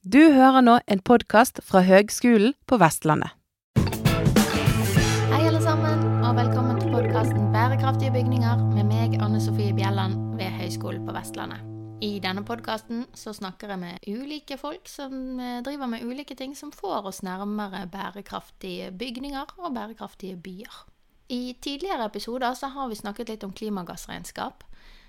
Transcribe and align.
Du 0.00 0.32
hører 0.32 0.62
nå 0.64 0.78
en 0.88 1.00
podkast 1.04 1.58
fra 1.60 1.82
Høgskolen 1.84 2.54
på 2.64 2.78
Vestlandet. 2.80 3.34
Hei, 3.76 5.40
alle 5.44 5.60
sammen, 5.60 6.06
og 6.24 6.38
velkommen 6.38 6.78
til 6.80 6.88
podkasten 6.88 7.50
Bærekraftige 7.52 8.14
bygninger 8.14 8.62
med 8.78 8.88
meg, 8.88 9.18
Anne 9.20 9.42
Sofie 9.44 9.74
Bjelland, 9.76 10.16
ved 10.40 10.56
Høgskolen 10.56 11.04
på 11.04 11.12
Vestlandet. 11.12 11.60
I 12.00 12.14
denne 12.24 12.46
podkasten 12.48 13.04
snakker 13.12 13.74
jeg 13.74 13.82
med 13.82 14.08
ulike 14.08 14.56
folk 14.56 14.88
som 14.88 15.36
eh, 15.36 15.60
driver 15.68 15.92
med 15.92 16.08
ulike 16.08 16.32
ting 16.32 16.56
som 16.56 16.72
får 16.72 17.12
oss 17.12 17.20
nærmere 17.20 17.84
bærekraftige 17.92 18.94
bygninger 18.96 19.52
og 19.60 19.74
bærekraftige 19.76 20.40
byer. 20.40 20.80
I 21.28 21.58
tidligere 21.60 22.08
episoder 22.08 22.56
så 22.56 22.72
har 22.72 22.88
vi 22.88 22.96
snakket 22.96 23.34
litt 23.34 23.44
om 23.44 23.52
klimagassregnskap. 23.52 24.64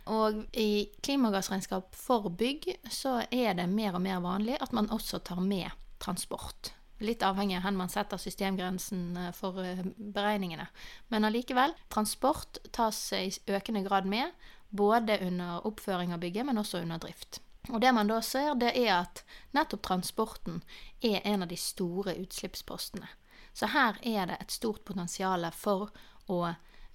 Og 0.09 0.43
i 0.57 0.89
klimagassregnskap 1.05 1.95
for 1.95 2.29
bygg 2.29 2.68
så 2.89 3.21
er 3.29 3.54
det 3.57 3.70
mer 3.70 3.95
og 3.97 4.01
mer 4.01 4.21
vanlig 4.23 4.57
at 4.61 4.73
man 4.73 4.89
også 4.89 5.20
tar 5.20 5.41
med 5.43 5.70
transport. 6.01 6.73
Litt 7.01 7.23
avhengig 7.25 7.57
av 7.57 7.65
hvor 7.65 7.78
man 7.78 7.89
setter 7.89 8.21
systemgrensen 8.21 9.18
eh, 9.18 9.32
for 9.33 9.57
eh, 9.65 9.86
beregningene. 9.97 10.68
Men 11.09 11.25
allikevel, 11.25 11.73
transport 11.89 12.59
tas 12.73 13.00
i 13.18 13.29
økende 13.50 13.82
grad 13.86 14.06
med, 14.09 14.33
både 14.69 15.18
under 15.25 15.65
oppføring 15.68 16.14
av 16.14 16.21
bygget, 16.21 16.45
men 16.45 16.61
også 16.61 16.81
under 16.81 17.01
drift. 17.01 17.42
Og 17.70 17.81
det 17.81 17.92
man 17.93 18.09
da 18.09 18.21
ser, 18.25 18.54
det 18.57 18.71
er 18.78 18.93
at 19.01 19.23
nettopp 19.54 19.83
transporten 19.86 20.61
er 21.01 21.21
en 21.25 21.45
av 21.45 21.50
de 21.51 21.57
store 21.57 22.15
utslippspostene. 22.21 23.09
Så 23.54 23.70
her 23.73 24.00
er 24.01 24.29
det 24.29 24.39
et 24.39 24.54
stort 24.54 24.86
potensial 24.87 25.45
for 25.54 25.92
å 26.31 26.42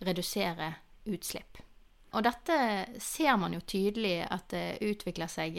redusere 0.01 0.75
utslipp. 1.07 1.66
Og 2.17 2.25
dette 2.25 2.57
ser 3.03 3.37
man 3.37 3.53
jo 3.53 3.61
tydelig 3.61 4.23
at 4.25 4.49
det 4.53 4.79
utvikler 4.87 5.29
seg 5.29 5.59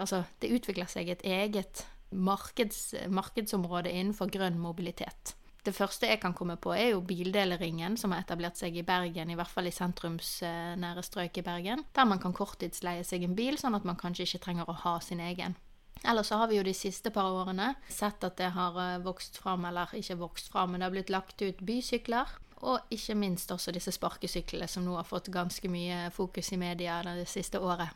Altså, 0.00 0.22
det 0.40 0.52
utvikler 0.56 0.88
seg 0.88 1.10
et 1.12 1.24
eget 1.28 1.84
markeds, 2.10 2.94
markedsområde 3.12 3.92
innenfor 3.92 4.32
grønn 4.32 4.56
mobilitet. 4.60 5.34
Det 5.64 5.74
første 5.76 6.08
jeg 6.08 6.20
kan 6.22 6.32
komme 6.32 6.56
på, 6.56 6.72
er 6.72 6.94
jo 6.94 7.02
bildeleringen, 7.04 7.98
som 8.00 8.14
har 8.14 8.22
etablert 8.22 8.56
seg 8.56 8.78
i 8.78 8.86
Bergen, 8.86 9.28
i 9.28 9.36
hvert 9.36 9.52
fall 9.52 9.68
i 9.68 9.74
sentrumsnære 9.74 11.02
strøk 11.04 11.40
i 11.40 11.44
Bergen, 11.44 11.82
der 11.92 12.08
man 12.08 12.22
kan 12.22 12.32
korttidsleie 12.32 13.04
seg 13.04 13.26
en 13.26 13.36
bil, 13.36 13.58
sånn 13.60 13.76
at 13.76 13.84
man 13.84 13.98
kanskje 14.00 14.24
ikke 14.24 14.44
trenger 14.46 14.70
å 14.70 14.78
ha 14.86 14.94
sin 15.04 15.20
egen. 15.20 15.58
Ellers 16.06 16.30
så 16.30 16.38
har 16.40 16.48
vi 16.48 16.56
jo 16.56 16.64
de 16.64 16.74
siste 16.76 17.10
par 17.12 17.26
årene 17.34 17.72
sett 17.90 18.22
at 18.24 18.38
det 18.38 18.52
har 18.54 18.76
eh, 18.80 19.00
vokst 19.02 19.40
fram, 19.42 19.66
eller 19.68 19.90
ikke 19.98 20.20
vokst 20.20 20.52
fram, 20.52 20.72
men 20.72 20.80
det 20.80 20.88
har 20.88 20.94
blitt 20.94 21.12
lagt 21.12 21.42
ut 21.42 21.60
bysykler. 21.60 22.30
Og 22.66 22.90
ikke 22.90 23.14
minst 23.14 23.52
også 23.54 23.72
disse 23.74 23.92
sparkesyklene, 23.94 24.66
som 24.68 24.84
nå 24.86 24.96
har 24.98 25.06
fått 25.06 25.30
ganske 25.34 25.70
mye 25.70 26.08
fokus 26.14 26.52
i 26.52 26.58
media 26.58 27.00
det 27.06 27.28
siste 27.30 27.60
året. 27.60 27.92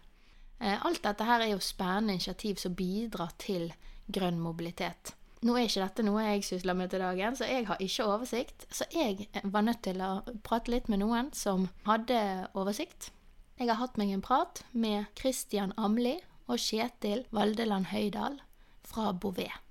Eh, 0.63 0.77
alt 0.87 1.03
dette 1.03 1.27
her 1.27 1.43
er 1.43 1.51
jo 1.55 1.63
spennende 1.63 2.15
initiativ 2.15 2.61
som 2.63 2.77
bidrar 2.79 3.35
til 3.43 3.73
grønn 4.13 4.39
mobilitet. 4.39 5.17
Nå 5.43 5.57
er 5.59 5.67
ikke 5.67 5.83
dette 5.83 6.05
noe 6.07 6.23
jeg 6.23 6.45
sysler 6.47 6.77
med 6.79 6.93
til 6.93 7.03
dagen, 7.03 7.35
så 7.35 7.49
jeg 7.51 7.67
har 7.67 7.81
ikke 7.83 8.07
oversikt. 8.07 8.67
Så 8.71 8.87
jeg 8.95 9.27
var 9.43 9.67
nødt 9.67 9.83
til 9.83 9.99
å 9.99 10.13
prate 10.47 10.71
litt 10.71 10.87
med 10.93 11.03
noen 11.03 11.33
som 11.35 11.67
hadde 11.89 12.21
oversikt. 12.55 13.11
Jeg 13.59 13.67
har 13.73 13.81
hatt 13.83 13.99
meg 13.99 14.15
en 14.15 14.23
prat 14.23 14.63
med 14.71 15.11
Christian 15.19 15.75
Amli 15.77 16.15
og 16.47 16.63
Kjetil 16.63 17.27
Valdeland 17.35 17.91
Høydal 17.91 18.39
fra 18.87 19.11
Bouvet. 19.11 19.62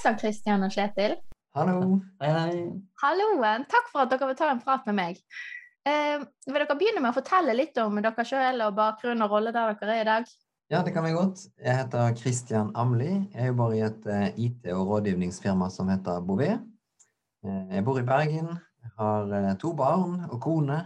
Sann, 0.00 0.18
Kristian 0.20 0.64
og 0.64 0.72
Kjetil. 0.74 1.16
Hallo. 1.56 1.98
Hei, 2.22 2.30
hei. 2.30 2.58
Halloen. 3.02 3.66
Takk 3.70 3.88
for 3.90 4.04
at 4.04 4.12
dere 4.12 4.30
vil 4.30 4.38
ta 4.38 4.50
en 4.52 4.62
prat 4.62 4.86
med 4.88 4.96
meg. 4.96 5.18
Eh, 5.88 6.22
vil 6.46 6.60
dere 6.60 6.76
begynne 6.78 7.02
med 7.02 7.12
å 7.12 7.16
fortelle 7.16 7.56
litt 7.56 7.78
om 7.82 7.98
dere 8.00 8.26
sjøl 8.26 8.62
og 8.66 8.76
bakgrunn 8.78 9.24
og 9.24 9.34
rolle 9.34 9.52
der 9.56 9.74
dere 9.80 9.96
er 9.96 10.04
i 10.04 10.08
dag? 10.08 10.30
Ja, 10.70 10.84
det 10.86 10.94
kan 10.94 11.04
vi 11.04 11.16
godt. 11.16 11.42
Jeg 11.58 11.76
heter 11.80 12.14
Christian 12.16 12.70
Amli. 12.78 13.10
Jeg 13.34 13.50
jobber 13.50 13.74
i 13.74 13.82
et 13.82 14.06
uh, 14.06 14.28
IT- 14.38 14.70
og 14.70 14.92
rådgivningsfirma 14.92 15.66
som 15.74 15.90
heter 15.90 16.22
Bouvet. 16.22 16.62
Uh, 17.42 17.66
jeg 17.74 17.84
bor 17.84 17.98
i 17.98 18.06
Bergen. 18.06 18.52
Jeg 18.80 18.92
har 19.00 19.34
uh, 19.34 19.52
to 19.58 19.72
barn 19.74 20.20
og 20.30 20.38
kone. 20.44 20.78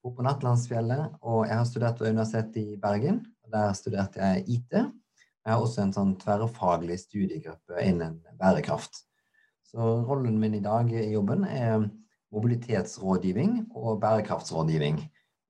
Bor 0.00 0.16
på 0.16 0.24
Nattlandsfjellet. 0.24 1.18
Og 1.20 1.44
jeg 1.50 1.60
har 1.60 1.68
studert 1.68 2.00
ved 2.00 2.16
Universitetet 2.16 2.62
i 2.62 2.80
Bergen. 2.80 3.20
Der 3.52 3.76
studerte 3.76 4.24
jeg 4.24 4.48
IT. 4.56 4.80
Jeg 5.46 5.54
har 5.54 5.62
også 5.62 5.84
en 5.84 5.92
sånn 5.94 6.16
tverrfaglig 6.18 6.96
studiegruppe 6.98 7.78
innen 7.86 8.16
bærekraft. 8.34 9.04
Så 9.62 9.78
rollen 10.08 10.40
min 10.42 10.56
i 10.58 10.62
dag 10.64 10.90
i 10.90 11.12
jobben 11.12 11.44
er 11.46 11.84
mobilitetsrådgivning 12.34 13.60
og 13.78 14.00
bærekraftsrådgivning. 14.02 14.98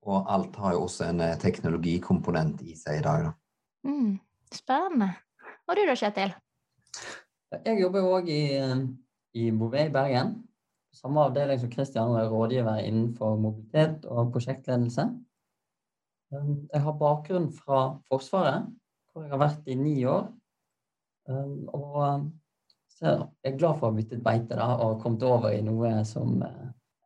Og 0.05 0.29
alt 0.29 0.55
har 0.61 0.77
jo 0.77 0.85
også 0.85 1.09
en 1.09 1.25
teknologikomponent 1.41 2.61
i 2.61 2.77
seg 2.77 3.01
i 3.01 3.05
dag. 3.07 3.25
Da. 3.25 3.33
Mm, 3.89 4.13
spennende. 4.53 5.09
Og 5.65 5.75
du 5.75 5.83
da, 5.89 5.97
Kjetil? 5.97 6.37
Jeg 7.57 7.81
jobber 7.81 8.05
jo 8.05 8.15
òg 8.19 8.29
i, 8.29 8.41
i 9.33 9.49
Bouvet 9.49 9.89
i 9.89 9.93
Bergen. 9.97 10.35
Samme 10.93 11.25
avdeling 11.25 11.57
som 11.57 11.73
Kristian 11.73 12.13
og 12.13 12.21
er 12.21 12.29
rådgiver 12.29 12.85
innenfor 12.85 13.37
mobilitet 13.41 14.05
og 14.05 14.29
prosjektledelse. 14.35 15.09
Jeg 16.29 16.81
har 16.85 16.99
bakgrunn 17.01 17.49
fra 17.55 17.95
Forsvaret, 18.05 18.67
hvor 19.17 19.25
jeg 19.25 19.33
har 19.33 19.41
vært 19.41 19.71
i 19.73 19.77
ni 19.79 19.95
år. 20.05 20.27
Og 21.73 22.27
så 22.97 23.09
jeg 23.09 23.51
er 23.51 23.57
glad 23.57 23.79
for 23.79 23.87
å 23.87 23.89
ha 23.89 23.97
byttet 23.97 24.21
beite 24.25 24.57
da, 24.57 24.67
og 24.85 25.01
kommet 25.01 25.25
over 25.25 25.49
i 25.53 25.63
noe 25.65 26.05
som 26.05 26.37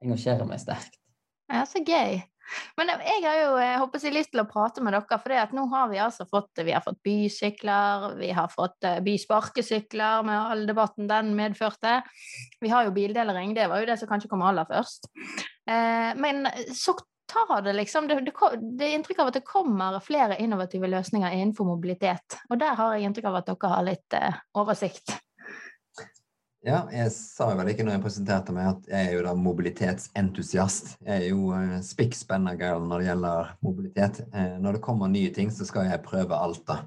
engasjerer 0.03 0.43
meg 0.49 0.59
sterkt. 0.59 0.99
Ja, 1.51 1.63
så 1.67 1.79
gøy. 1.83 2.19
Men 2.75 2.89
jeg 2.91 3.21
har 3.23 3.37
jo 3.37 3.51
jeg 3.61 3.79
håper 3.79 4.01
jeg, 4.03 4.13
lyst 4.15 4.31
til 4.33 4.41
å 4.41 4.47
prate 4.49 4.81
med 4.83 4.91
dere, 4.95 5.19
for 5.23 5.55
nå 5.55 5.65
har 5.71 5.85
vi 5.91 5.99
altså 6.03 6.25
fått, 6.27 6.63
vi 6.67 6.73
har 6.75 6.83
fått 6.83 6.99
bysykler, 7.05 8.17
vi 8.19 8.31
har 8.35 8.51
fått 8.51 8.87
bysparkesykler 9.05 10.25
med 10.27 10.35
all 10.39 10.65
debatten 10.67 11.07
den 11.07 11.31
medførte. 11.37 12.01
Vi 12.59 12.71
har 12.73 12.87
jo 12.87 12.95
bildelering, 12.95 13.55
det 13.55 13.69
var 13.71 13.79
jo 13.79 13.87
det 13.87 13.97
som 14.01 14.09
kanskje 14.11 14.31
kom 14.33 14.43
aller 14.43 14.67
først. 14.67 15.07
Men 16.19 16.49
så 16.75 16.97
tar 17.31 17.63
det 17.65 17.73
liksom 17.79 18.11
det, 18.11 18.19
det, 18.27 18.35
det, 18.59 18.85
er 18.85 18.99
inntrykk 18.99 19.23
av 19.23 19.31
at 19.31 19.39
det 19.39 19.47
kommer 19.47 19.99
flere 20.03 20.37
innovative 20.43 20.91
løsninger 20.91 21.39
innenfor 21.39 21.69
mobilitet. 21.71 22.41
Og 22.51 22.59
der 22.61 22.75
har 22.77 22.95
jeg 22.95 23.09
inntrykk 23.09 23.31
av 23.31 23.41
at 23.41 23.51
dere 23.51 23.73
har 23.75 23.87
litt 23.87 24.21
oversikt. 24.59 25.15
Ja, 26.61 26.83
jeg 26.93 27.09
sa 27.15 27.47
vel 27.57 27.71
ikke 27.71 27.87
når 27.87 27.95
jeg 27.95 28.03
presenterte 28.03 28.53
meg 28.53 28.67
at 28.69 28.89
jeg 28.91 29.07
er 29.07 29.15
jo 29.15 29.23
da 29.25 29.31
mobilitetsentusiast. 29.33 30.91
Jeg 31.01 31.15
er 31.15 31.31
jo 31.31 31.47
uh, 31.49 31.79
spikk 31.81 32.13
spenna 32.13 32.53
girl 32.59 32.85
når 32.85 33.01
det 33.01 33.07
gjelder 33.07 33.49
mobilitet. 33.65 34.19
Uh, 34.29 34.59
når 34.61 34.77
det 34.77 34.83
kommer 34.85 35.09
nye 35.09 35.31
ting, 35.33 35.49
så 35.49 35.65
skal 35.65 35.89
jeg 35.89 36.03
prøve 36.05 36.37
alt, 36.37 36.61
da. 36.67 36.83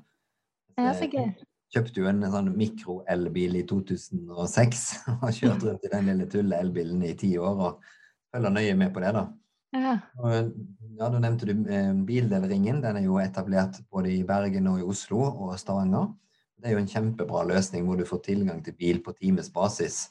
Ja, 0.78 0.92
så 0.94 1.10
gøy. 1.10 1.32
Kjøpte 1.74 2.04
jo 2.04 2.06
en 2.06 2.22
sånn 2.30 2.52
mikro-elbil 2.54 3.58
i 3.58 3.64
2006 3.66 4.84
og 5.24 5.34
kjørte 5.34 5.72
rundt 5.72 5.88
i 5.88 5.90
den 5.96 6.10
lille 6.12 6.30
tulle-elbilen 6.30 7.02
i 7.10 7.16
ti 7.18 7.32
år 7.42 7.66
og 7.66 7.90
følger 8.30 8.54
nøye 8.54 8.78
med 8.78 8.94
på 8.94 9.02
det, 9.02 9.10
da. 9.18 9.26
Ja. 9.74 9.94
Og, 10.22 10.52
ja, 10.94 11.08
Da 11.10 11.18
nevnte 11.18 11.48
du 11.48 11.54
eh, 11.66 11.92
Bildelringen. 12.06 12.82
Den 12.84 13.00
er 13.00 13.06
jo 13.06 13.18
etablert 13.18 13.80
både 13.90 14.12
i 14.14 14.22
Bergen 14.26 14.68
og 14.70 14.80
i 14.80 14.86
Oslo 14.86 15.24
og 15.26 15.56
Stavanger. 15.58 16.12
Det 16.54 16.70
er 16.70 16.76
jo 16.76 16.84
en 16.84 16.90
kjempebra 16.90 17.42
løsning 17.48 17.84
hvor 17.84 17.98
du 17.98 18.06
får 18.08 18.22
tilgang 18.28 18.62
til 18.64 18.76
bil 18.78 19.02
på 19.02 19.12
timesbasis. 19.18 20.06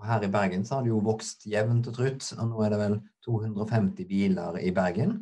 Og 0.00 0.08
her 0.08 0.24
i 0.26 0.30
Bergen 0.32 0.64
så 0.64 0.78
har 0.78 0.86
det 0.86 0.90
jo 0.90 1.02
vokst 1.04 1.44
jevnt 1.46 1.86
og 1.86 1.94
trutt, 1.94 2.26
og 2.38 2.48
nå 2.48 2.64
er 2.64 2.72
det 2.72 2.80
vel 2.80 2.96
250 3.26 4.08
biler 4.08 4.58
i 4.58 4.72
Bergen. 4.74 5.20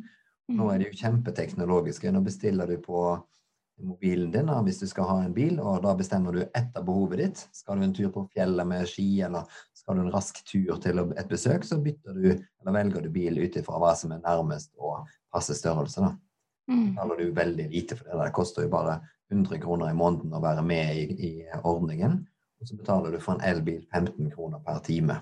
Nå 0.51 0.69
er 0.71 0.81
de 0.81 0.89
jo 0.89 0.97
kjempeteknologiske. 0.97 2.11
Nå 2.11 2.23
bestiller 2.25 2.67
du 2.67 2.79
på 2.81 3.03
mobilen 3.85 4.31
din 4.31 4.49
da, 4.49 4.57
hvis 4.65 4.79
du 4.81 4.87
skal 4.89 5.07
ha 5.09 5.17
en 5.23 5.33
bil, 5.35 5.59
og 5.61 5.81
da 5.83 5.93
bestemmer 5.99 6.35
du 6.35 6.41
etter 6.43 6.85
behovet 6.85 7.21
ditt. 7.21 7.43
Skal 7.55 7.79
du 7.79 7.87
en 7.87 7.95
tur 7.95 8.11
på 8.15 8.25
fjellet 8.33 8.67
med 8.67 8.87
ski, 8.89 9.07
eller 9.27 9.49
skal 9.77 9.97
du 9.97 10.05
en 10.05 10.13
rask 10.13 10.39
tur 10.47 10.77
til 10.83 11.03
et 11.05 11.29
besøk, 11.29 11.65
så 11.67 11.79
bytter 11.83 12.17
du, 12.17 12.29
eller 12.33 12.77
velger 12.77 13.05
du 13.05 13.09
bil 13.13 13.39
ut 13.43 13.57
ifra 13.59 13.81
hva 13.81 13.95
som 13.99 14.15
er 14.15 14.23
nærmest 14.23 14.73
og 14.79 15.09
passe 15.33 15.57
størrelse. 15.59 16.03
da. 16.03 16.13
Mm. 16.71 16.93
betaler 16.93 17.17
du 17.17 17.31
veldig 17.35 17.69
lite 17.69 17.95
for 17.99 18.07
det. 18.07 18.19
Det 18.23 18.35
koster 18.35 18.63
jo 18.63 18.69
bare 18.71 18.99
100 19.31 19.59
kroner 19.59 19.89
i 19.91 19.97
måneden 19.97 20.33
å 20.33 20.41
være 20.43 20.63
med 20.63 20.95
i, 20.95 21.27
i 21.27 21.31
ordningen. 21.63 22.21
Og 22.61 22.69
så 22.69 22.77
betaler 22.79 23.11
du 23.11 23.19
for 23.19 23.35
en 23.35 23.43
elbil 23.43 23.81
15 23.91 24.31
kroner 24.31 24.61
per 24.63 24.79
time. 24.85 25.19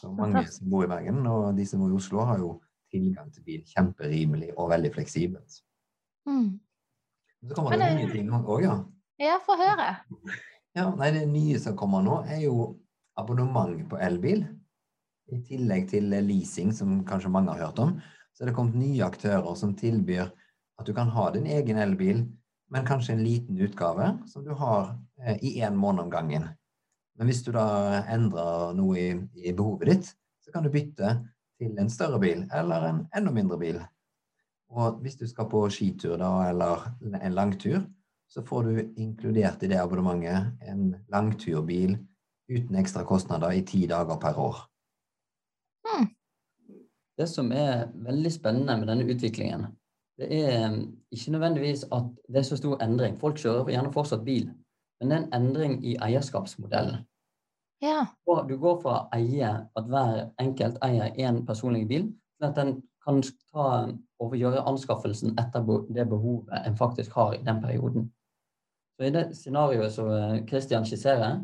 Så 0.00 0.10
mange 0.12 0.42
som 0.50 0.68
bor 0.70 0.84
i 0.84 0.90
Bergen, 0.90 1.22
og 1.30 1.56
de 1.56 1.64
som 1.66 1.80
bor 1.80 1.92
i 1.92 1.96
Oslo, 1.96 2.26
har 2.28 2.42
jo 2.42 2.56
tilgang 2.92 3.30
til 3.32 3.44
bil 3.46 3.62
kjemperimelig 3.70 4.50
og 4.56 4.68
veldig 4.74 4.90
fleksibelt. 4.92 5.62
Mm. 6.28 6.58
Så 7.48 7.56
kommer 7.56 7.78
det 7.78 7.92
nye 7.98 8.10
ting 8.12 8.30
òg, 8.30 8.62
ja. 8.62 8.78
Ja, 9.22 9.38
få 9.42 9.56
høre. 9.58 9.88
Ja, 10.74 10.88
nei, 10.96 11.10
Det 11.12 11.26
nye 11.28 11.58
som 11.60 11.76
kommer 11.76 12.02
nå, 12.02 12.22
er 12.26 12.44
jo 12.46 12.78
abonnement 13.18 13.76
på 13.90 13.98
elbil. 14.00 14.44
I 15.32 15.40
tillegg 15.46 15.88
til 15.90 16.12
leasing, 16.12 16.72
som 16.72 17.02
kanskje 17.08 17.30
mange 17.32 17.52
har 17.54 17.68
hørt 17.68 17.78
om, 17.82 17.96
så 18.32 18.44
er 18.44 18.50
det 18.50 18.56
kommet 18.56 18.78
nye 18.80 19.04
aktører 19.04 19.54
som 19.58 19.74
tilbyr 19.76 20.30
at 20.80 20.88
du 20.88 20.94
kan 20.96 21.10
ha 21.12 21.28
din 21.34 21.46
egen 21.46 21.78
elbil, 21.78 22.24
men 22.72 22.86
kanskje 22.88 23.14
en 23.14 23.24
liten 23.24 23.58
utgave 23.60 24.08
som 24.26 24.44
du 24.44 24.52
har 24.56 24.94
eh, 25.20 25.36
i 25.44 25.60
én 25.60 25.76
måned 25.76 26.06
om 26.06 26.10
gangen. 26.10 26.48
Men 27.18 27.28
hvis 27.28 27.42
du 27.44 27.52
da 27.52 28.02
endrer 28.10 28.72
noe 28.76 28.96
i, 28.98 29.10
i, 29.36 29.52
behovet 29.52 29.90
ditt, 29.90 30.12
så 30.42 30.52
kan 30.54 30.64
du 30.64 30.72
bytte 30.72 31.18
til 31.60 31.76
en 31.78 31.92
større 31.92 32.18
bil 32.22 32.46
eller 32.50 32.88
en 32.88 33.02
enda 33.14 33.34
mindre 33.34 33.60
bil. 33.60 33.82
Og 34.72 35.02
hvis 35.04 35.18
du 35.20 35.26
skal 35.28 35.50
på 35.52 35.66
skitur 35.72 36.16
da, 36.20 36.30
eller 36.48 36.86
en 37.20 37.34
langtur, 37.36 37.82
så 38.32 38.42
får 38.44 38.62
du 38.64 38.78
inkludert 38.96 39.62
i 39.62 39.68
det 39.68 39.80
abonnementet 39.80 40.68
en 40.68 40.94
langturbil 41.12 41.98
uten 42.48 42.78
ekstra 42.80 43.04
kostnader 43.04 43.52
i 43.52 43.64
ti 43.68 43.84
dager 43.86 44.16
per 44.20 44.38
år. 44.40 44.62
Hmm. 45.84 46.08
Det 47.18 47.28
som 47.28 47.52
er 47.52 47.90
veldig 47.92 48.32
spennende 48.32 48.78
med 48.80 48.88
denne 48.88 49.04
utviklingen, 49.12 49.66
det 50.20 50.28
er 50.32 50.70
um, 50.70 50.80
ikke 51.12 51.32
nødvendigvis 51.32 51.84
at 51.92 52.08
det 52.28 52.40
er 52.40 52.48
så 52.48 52.56
stor 52.56 52.80
endring. 52.84 53.18
Folk 53.20 53.36
kjører 53.40 53.68
gjerne 53.68 53.92
fortsatt 53.92 54.24
bil, 54.24 54.48
men 55.00 55.10
det 55.10 55.18
er 55.18 55.22
en 55.22 55.34
endring 55.36 55.76
i 55.84 55.96
eierskapsmodellen. 56.00 57.04
Ja. 57.82 58.06
Og 58.26 58.48
Du 58.48 58.56
går 58.62 58.80
fra 58.80 58.96
å 59.00 59.06
eie 59.16 59.52
at 59.76 59.88
hver 59.90 60.30
enkelt 60.40 60.78
eier 60.86 61.12
én 61.18 61.42
personlig 61.46 61.88
bil, 61.88 62.08
til 62.38 62.48
at 62.48 62.56
den 62.56 62.76
kan 63.02 63.22
ta 63.52 63.68
og 64.22 64.36
gjøre 64.38 64.64
anskaffelsen 64.68 65.34
etter 65.40 65.64
det 65.90 66.06
behovet 66.10 66.52
en 66.62 66.78
faktisk 66.78 67.14
har 67.18 67.34
i 67.36 67.42
den 67.44 67.60
perioden. 67.62 68.06
Så 68.96 69.08
I 69.08 69.14
det 69.14 69.24
scenarioet 69.36 69.94
som 69.94 70.10
eh, 70.12 70.42
Christian 70.46 70.86
skisserer, 70.86 71.40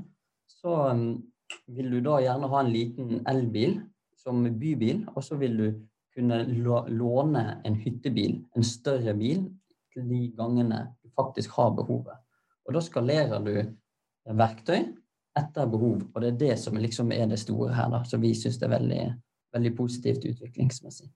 så 0.48 0.74
um, 0.92 1.22
vil 1.66 1.90
du 1.90 2.00
da 2.04 2.18
gjerne 2.22 2.50
ha 2.52 2.60
en 2.62 2.72
liten 2.72 3.22
elbil 3.28 3.78
som 4.18 4.44
bybil, 4.60 5.06
og 5.14 5.24
så 5.24 5.38
vil 5.40 5.56
du 5.56 5.66
kunne 6.14 6.42
låne 6.90 7.44
en 7.66 7.76
hyttebil, 7.78 8.40
en 8.56 8.66
større 8.66 9.14
bil, 9.16 9.46
til 9.94 10.08
de 10.10 10.28
gangene 10.36 10.82
du 11.02 11.10
faktisk 11.16 11.54
har 11.56 11.70
behovet. 11.74 12.18
Og 12.66 12.74
da 12.76 12.82
skalerer 12.84 13.40
du 13.42 13.54
verktøy 14.38 14.90
etter 15.38 15.70
behov, 15.70 16.02
og 16.12 16.20
det 16.22 16.32
er 16.32 16.40
det 16.42 16.58
som 16.60 16.76
liksom 16.76 17.12
er 17.14 17.30
det 17.30 17.38
store 17.40 17.72
her, 17.74 17.88
da, 17.92 18.02
som 18.04 18.20
vi 18.22 18.34
syns 18.36 18.58
er 18.62 18.74
veldig, 18.74 19.02
veldig 19.54 19.72
positivt 19.78 20.26
utviklingsmessig. 20.28 21.08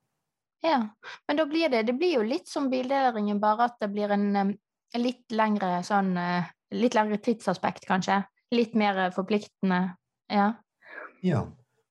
Ja. 0.62 0.81
Men 1.29 1.38
da 1.41 1.47
blir 1.50 1.73
det 1.73 1.82
Det 1.88 1.94
blir 1.99 2.17
jo 2.20 2.26
litt 2.26 2.49
som 2.49 2.70
bildelingen, 2.70 3.41
bare 3.43 3.70
at 3.70 3.81
det 3.82 3.91
blir 3.93 4.12
en 4.14 4.56
litt 4.99 5.32
lengre 5.32 5.81
sånn 5.87 6.17
eh, 6.20 6.50
Litt 6.73 6.94
lengre 6.97 7.19
tidsaspekt, 7.20 7.85
kanskje. 7.85 8.23
Litt 8.55 8.73
mer 8.79 8.97
eh, 8.97 9.11
forpliktende. 9.12 9.81
Ja. 10.32 10.55
Ja. 11.20 11.43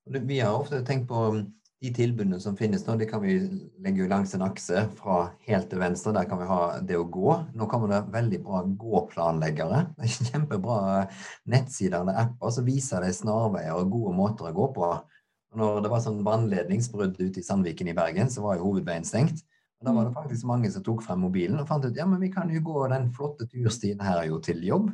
Vi 0.10 0.40
har 0.40 0.58
ofte 0.58 0.80
tenkt 0.82 1.06
på 1.12 1.20
um, 1.36 1.44
de 1.86 1.92
tilbudene 1.94 2.40
som 2.42 2.56
finnes 2.58 2.82
nå. 2.88 2.96
De 2.98 3.06
kan 3.06 3.22
vi 3.22 3.36
legge 3.86 4.08
langs 4.10 4.34
en 4.34 4.42
akse 4.48 4.88
fra 4.98 5.20
helt 5.46 5.70
til 5.70 5.84
venstre. 5.84 6.16
Der 6.18 6.26
kan 6.30 6.42
vi 6.42 6.50
ha 6.50 6.60
det 6.82 6.98
å 6.98 7.06
gå. 7.06 7.36
Nå 7.54 7.70
kommer 7.70 7.94
det 7.94 8.02
veldig 8.14 8.42
bra 8.48 8.64
gåplanleggere. 8.82 9.84
Det 10.00 10.10
er 10.10 10.32
kjempebra 10.32 11.06
nettsider 11.54 12.02
eller 12.02 12.24
apper 12.26 12.58
som 12.58 12.66
viser 12.66 13.06
deg 13.06 13.14
snarveier 13.18 13.78
og 13.78 13.94
gode 13.94 14.18
måter 14.18 14.50
å 14.50 14.56
gå 14.58 14.72
på. 14.80 14.94
Når 15.58 15.82
det 15.84 15.92
var 15.92 16.04
sånn 16.04 16.22
vannledningsbrudd 16.24 17.18
ute 17.20 17.42
i 17.42 17.44
Sandviken 17.44 17.90
i 17.92 17.96
Bergen, 17.96 18.30
så 18.32 18.44
var 18.46 18.58
jo 18.58 18.70
hovedveien 18.70 19.08
stengt. 19.08 19.44
Og 19.82 19.88
Da 19.88 19.94
var 19.96 20.06
det 20.08 20.16
faktisk 20.16 20.48
mange 20.48 20.70
som 20.72 20.84
tok 20.86 21.02
frem 21.04 21.24
mobilen 21.26 21.60
og 21.60 21.68
fant 21.68 21.86
ut 21.86 21.98
ja, 21.98 22.06
men 22.08 22.22
vi 22.22 22.30
kan 22.32 22.52
jo 22.54 22.62
gå 22.64 22.86
den 22.92 23.10
flotte 23.16 23.48
turstien 23.50 24.00
her 24.00 24.24
jo 24.30 24.40
til 24.40 24.62
jobb. 24.64 24.92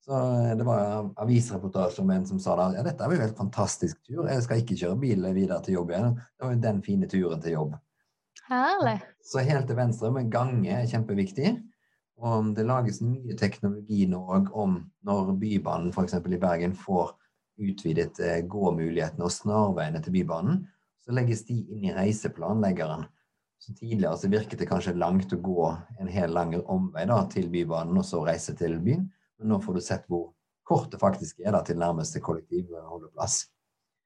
Så 0.00 0.16
eh, 0.16 0.54
det 0.56 0.64
var 0.66 1.10
avisreportasje 1.20 2.02
om 2.02 2.10
en 2.14 2.26
som 2.26 2.40
sa 2.42 2.56
da 2.58 2.70
ja, 2.78 2.84
dette 2.86 3.04
er 3.04 3.12
jo 3.12 3.20
helt 3.20 3.38
fantastisk 3.38 4.00
tur, 4.08 4.24
jeg 4.26 4.42
skal 4.46 4.62
ikke 4.62 4.78
kjøre 4.80 5.00
bil 5.02 5.28
videre 5.36 5.60
til 5.62 5.76
jobb 5.76 5.92
igjen. 5.92 6.16
Det 6.16 6.46
var 6.46 6.54
jo 6.54 6.62
den 6.64 6.82
fine 6.86 7.10
turen 7.10 7.44
til 7.44 7.58
jobb. 7.58 7.76
Herlig. 8.50 8.96
Så 9.22 9.44
helt 9.46 9.68
til 9.68 9.78
venstre 9.78 10.10
med 10.14 10.32
gange 10.32 10.72
er 10.74 10.88
kjempeviktig. 10.90 11.52
Og 12.20 12.50
det 12.56 12.66
lages 12.68 13.00
mye 13.04 13.36
teknologi 13.38 14.04
nå 14.10 14.20
om 14.52 14.80
når 15.06 15.34
Bybanen 15.40 15.92
f.eks. 15.94 16.18
i 16.18 16.40
Bergen 16.40 16.74
får 16.76 17.14
utvidet 17.60 18.20
eh, 18.24 18.40
gåmulighetene 18.48 19.26
og 19.26 19.34
snarveiene 19.34 20.02
til 20.04 20.16
Bybanen, 20.18 20.64
så 21.00 21.14
legges 21.16 21.44
de 21.48 21.58
inn 21.60 21.86
i 21.88 21.94
reiseplanleggeren. 21.96 23.06
Så 23.60 23.74
tidligere 23.76 24.16
så 24.16 24.30
virket 24.32 24.62
det 24.62 24.68
kanskje 24.70 24.96
langt 24.96 25.32
å 25.36 25.40
gå 25.44 25.68
en 26.00 26.08
hel 26.08 26.32
lang 26.32 26.54
omvei 26.60 27.06
da, 27.08 27.22
til 27.32 27.50
Bybanen 27.52 28.00
og 28.00 28.06
så 28.08 28.24
reise 28.24 28.56
til 28.56 28.78
byen, 28.80 29.08
men 29.40 29.52
nå 29.52 29.60
får 29.64 29.76
du 29.76 29.84
sett 29.84 30.08
hvor 30.08 30.30
kort 30.68 30.92
det 30.92 31.00
faktisk 31.02 31.40
er 31.44 31.56
da, 31.56 31.64
til 31.66 31.80
nærmeste 31.80 32.22
kollektivholdeplass 32.24 33.42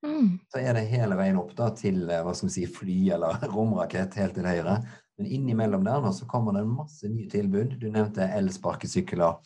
Mm. 0.04 0.38
så 0.52 0.60
er 0.60 0.76
det 0.76 0.88
hele 0.90 1.16
veien 1.16 1.38
opp 1.40 1.54
da 1.56 1.70
til 1.76 2.02
eh, 2.12 2.20
hva 2.24 2.34
skal 2.36 2.50
vi 2.50 2.54
si, 2.58 2.66
fly 2.68 2.96
eller 3.16 3.46
romrakett 3.54 4.18
helt 4.20 4.36
til 4.36 4.48
høyre. 4.48 4.78
Men 5.18 5.30
innimellom 5.30 5.84
der 5.86 6.02
nå 6.04 6.10
så 6.12 6.26
kommer 6.28 6.56
det 6.56 6.64
en 6.64 6.74
masse 6.76 7.08
nye 7.08 7.30
tilbud. 7.30 7.78
Du 7.80 7.86
nevnte 7.88 8.26
elsparkesykler, 8.36 9.38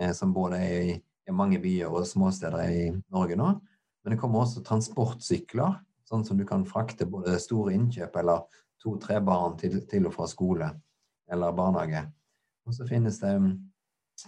eh, 0.00 0.14
som 0.16 0.32
både 0.36 0.62
er 0.64 0.92
i, 0.94 0.96
i 1.28 1.34
mange 1.34 1.60
byer 1.62 1.92
og 1.92 2.06
småsteder 2.08 2.72
i 2.72 2.84
Norge 3.12 3.36
nå. 3.38 3.52
Men 4.04 4.14
det 4.14 4.20
kommer 4.20 4.42
også 4.42 4.64
transportsykler, 4.64 5.78
sånn 6.08 6.24
som 6.24 6.38
du 6.38 6.46
kan 6.48 6.64
frakte 6.68 7.08
både 7.08 7.36
store 7.42 7.74
innkjøp 7.76 8.16
eller 8.22 8.46
to-tre 8.80 9.18
barn 9.24 9.58
til, 9.60 9.82
til 9.90 10.06
og 10.08 10.14
fra 10.14 10.28
skole 10.30 10.70
eller 11.28 11.56
barnehage. 11.56 12.06
Og 12.68 12.76
så 12.76 12.86
finnes 12.88 13.18
det 13.20 13.34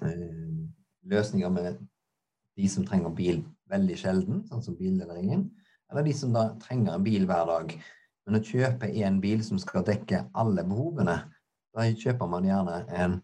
eh, 0.05 0.61
løsninger 1.09 1.55
med 1.55 1.81
de 2.61 2.69
som 2.69 2.85
trenger 2.85 3.15
bil 3.17 3.43
veldig 3.71 3.97
sjelden, 3.97 4.45
sånn 4.51 4.65
som 4.65 4.77
bildeleringen. 4.77 5.47
Eller 5.91 6.07
de 6.07 6.15
som 6.15 6.35
da 6.35 6.51
trenger 6.63 6.97
en 6.97 7.07
bil 7.07 7.27
hver 7.29 7.49
dag. 7.49 7.75
Men 8.27 8.39
å 8.39 8.45
kjøpe 8.45 8.91
en 9.03 9.19
bil 9.23 9.43
som 9.47 9.59
skal 9.63 9.87
dekke 9.87 10.27
alle 10.39 10.65
behovene, 10.67 11.17
da 11.75 11.87
kjøper 11.87 12.31
man 12.31 12.47
gjerne 12.47 12.77
en, 13.01 13.17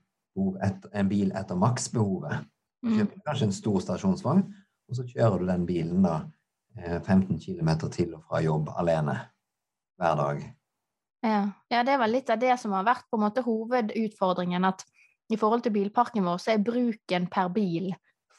et, 0.65 0.87
en 0.95 1.11
bil 1.11 1.33
etter 1.37 1.59
maksbehovet. 1.59 2.47
Da 2.83 2.89
Mm. 2.89 2.99
kjøper 2.99 3.23
kanskje 3.27 3.47
en 3.47 3.53
stor 3.53 3.81
stasjonsvogn, 3.81 4.43
og 4.89 4.97
så 4.97 5.05
kjører 5.09 5.39
du 5.39 5.47
den 5.47 5.67
bilen 5.67 6.03
da 6.03 6.17
eh, 6.79 7.01
15 7.01 7.39
km 7.41 7.89
til 7.91 8.15
og 8.15 8.23
fra 8.29 8.43
jobb 8.45 8.69
alene 8.77 9.17
hver 9.99 10.17
dag. 10.17 10.43
Ja. 11.25 11.41
ja, 11.71 11.83
det 11.83 11.95
er 11.95 11.99
vel 11.99 12.13
litt 12.13 12.31
av 12.31 12.39
det 12.39 12.53
som 12.61 12.75
har 12.77 12.85
vært 12.87 13.09
på 13.11 13.19
en 13.19 13.25
måte 13.25 13.43
hovedutfordringen, 13.43 14.65
at 14.65 14.85
i 15.33 15.37
forhold 15.37 15.65
til 15.65 15.73
bilparken 15.75 16.25
vår, 16.25 16.39
så 16.39 16.53
er 16.53 16.63
bruken 16.63 17.27
per 17.33 17.49
bil 17.51 17.91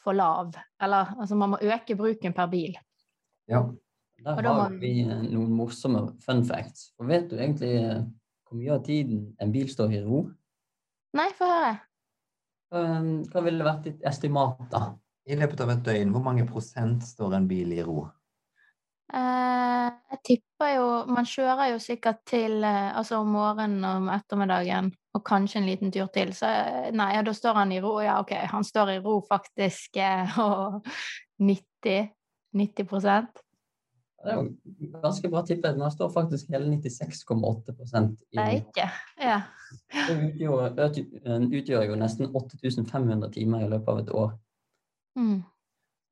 for 0.02 0.16
lav. 0.16 0.54
Eller 0.80 1.12
altså, 1.18 1.36
man 1.36 1.50
må 1.52 1.58
øke 1.60 1.96
bruken 1.96 2.32
per 2.32 2.46
bil. 2.46 2.78
Ja. 3.48 3.66
Der 4.24 4.34
har 4.34 4.56
man... 4.56 4.80
vi 4.80 5.00
eh, 5.04 5.26
noen 5.30 5.52
morsomme 5.54 6.06
fun 6.24 6.44
facts. 6.46 6.92
Og 6.98 7.08
vet 7.10 7.28
du 7.30 7.36
egentlig 7.36 7.74
eh, 7.82 8.00
hvor 8.48 8.58
mye 8.58 8.72
av 8.78 8.84
tiden 8.86 9.36
en 9.40 9.52
bil 9.52 9.68
står 9.70 9.92
i 9.98 10.00
ro? 10.02 10.24
Nei, 11.18 11.28
få 11.36 11.46
høre. 11.48 11.76
Eh, 12.74 13.10
Hva 13.32 13.44
ville 13.44 13.66
vært 13.66 13.88
ditt 13.88 14.06
estimat, 14.06 14.60
da? 14.72 14.92
I 15.28 15.36
løpet 15.36 15.60
av 15.60 15.74
et 15.74 15.82
døgn, 15.84 16.12
hvor 16.14 16.24
mange 16.24 16.46
prosent 16.48 17.04
står 17.04 17.36
en 17.36 17.48
bil 17.48 17.74
i 17.76 17.82
ro? 17.84 18.06
Eh, 19.08 19.88
jeg 20.12 20.18
tipper 20.24 20.74
jo 20.74 20.88
Man 21.08 21.24
kjører 21.24 21.70
jo 21.72 21.78
sikkert 21.80 22.18
til 22.28 22.58
eh, 22.60 22.90
Altså 22.92 23.22
om 23.22 23.30
morgenen 23.32 23.86
og 23.88 24.02
om 24.02 24.10
ettermiddagen, 24.12 24.90
og 25.16 25.24
kanskje 25.24 25.62
en 25.62 25.68
liten 25.68 25.92
tur 25.92 26.10
til. 26.12 26.34
Så 26.36 26.48
eh, 26.48 26.90
nei, 26.96 27.14
ja, 27.16 27.24
da 27.24 27.32
står 27.36 27.62
han 27.62 27.72
i 27.72 27.80
ro. 27.84 27.94
Ja, 28.04 28.18
OK, 28.20 28.34
han 28.52 28.64
står 28.64 28.96
i 28.96 29.00
ro 29.04 29.18
faktisk 29.28 29.96
eh, 30.00 30.38
og 30.44 30.84
90 31.40 32.08
90 32.56 33.47
Det 34.24 34.32
er 34.32 34.38
jo 34.40 34.88
ganske 35.02 35.28
bra 35.30 35.42
tippet, 35.46 35.76
Den 35.78 35.90
står 35.94 36.08
faktisk 36.10 36.48
hele 36.50 36.66
96,8% 36.74 38.16
i 38.32 38.38
ro. 38.38 38.46
ikke. 38.56 38.88
Ja. 39.22 39.36
Det 40.08 40.16
utgjør, 40.16 40.72
utgjør 41.60 41.84
jo 41.86 41.98
nesten 42.00 42.26
8500 42.34 43.30
timer 43.36 43.62
i 43.64 43.68
løpet 43.70 43.88
av 43.88 43.98
et 44.02 44.10
år. 44.10 44.32
Mm. 45.18 45.44